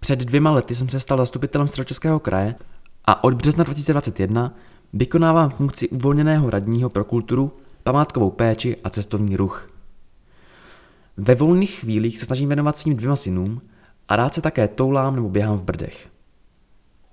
Před 0.00 0.18
dvěma 0.18 0.50
lety 0.50 0.74
jsem 0.74 0.88
se 0.88 1.00
stal 1.00 1.18
zastupitelem 1.18 1.68
Středočeského 1.68 2.20
kraje 2.20 2.54
a 3.04 3.24
od 3.24 3.34
března 3.34 3.64
2021 3.64 4.52
vykonávám 4.92 5.50
funkci 5.50 5.88
uvolněného 5.88 6.50
radního 6.50 6.90
pro 6.90 7.04
kulturu, 7.04 7.52
památkovou 7.82 8.30
péči 8.30 8.76
a 8.84 8.90
cestovní 8.90 9.36
ruch. 9.36 9.70
Ve 11.16 11.34
volných 11.34 11.70
chvílích 11.80 12.18
se 12.18 12.26
snažím 12.26 12.48
věnovat 12.48 12.78
svým 12.78 12.96
dvěma 12.96 13.16
synům 13.16 13.60
a 14.08 14.16
rád 14.16 14.34
se 14.34 14.42
také 14.42 14.68
toulám 14.68 15.16
nebo 15.16 15.28
běhám 15.28 15.58
v 15.58 15.62
Brdech. 15.62 16.08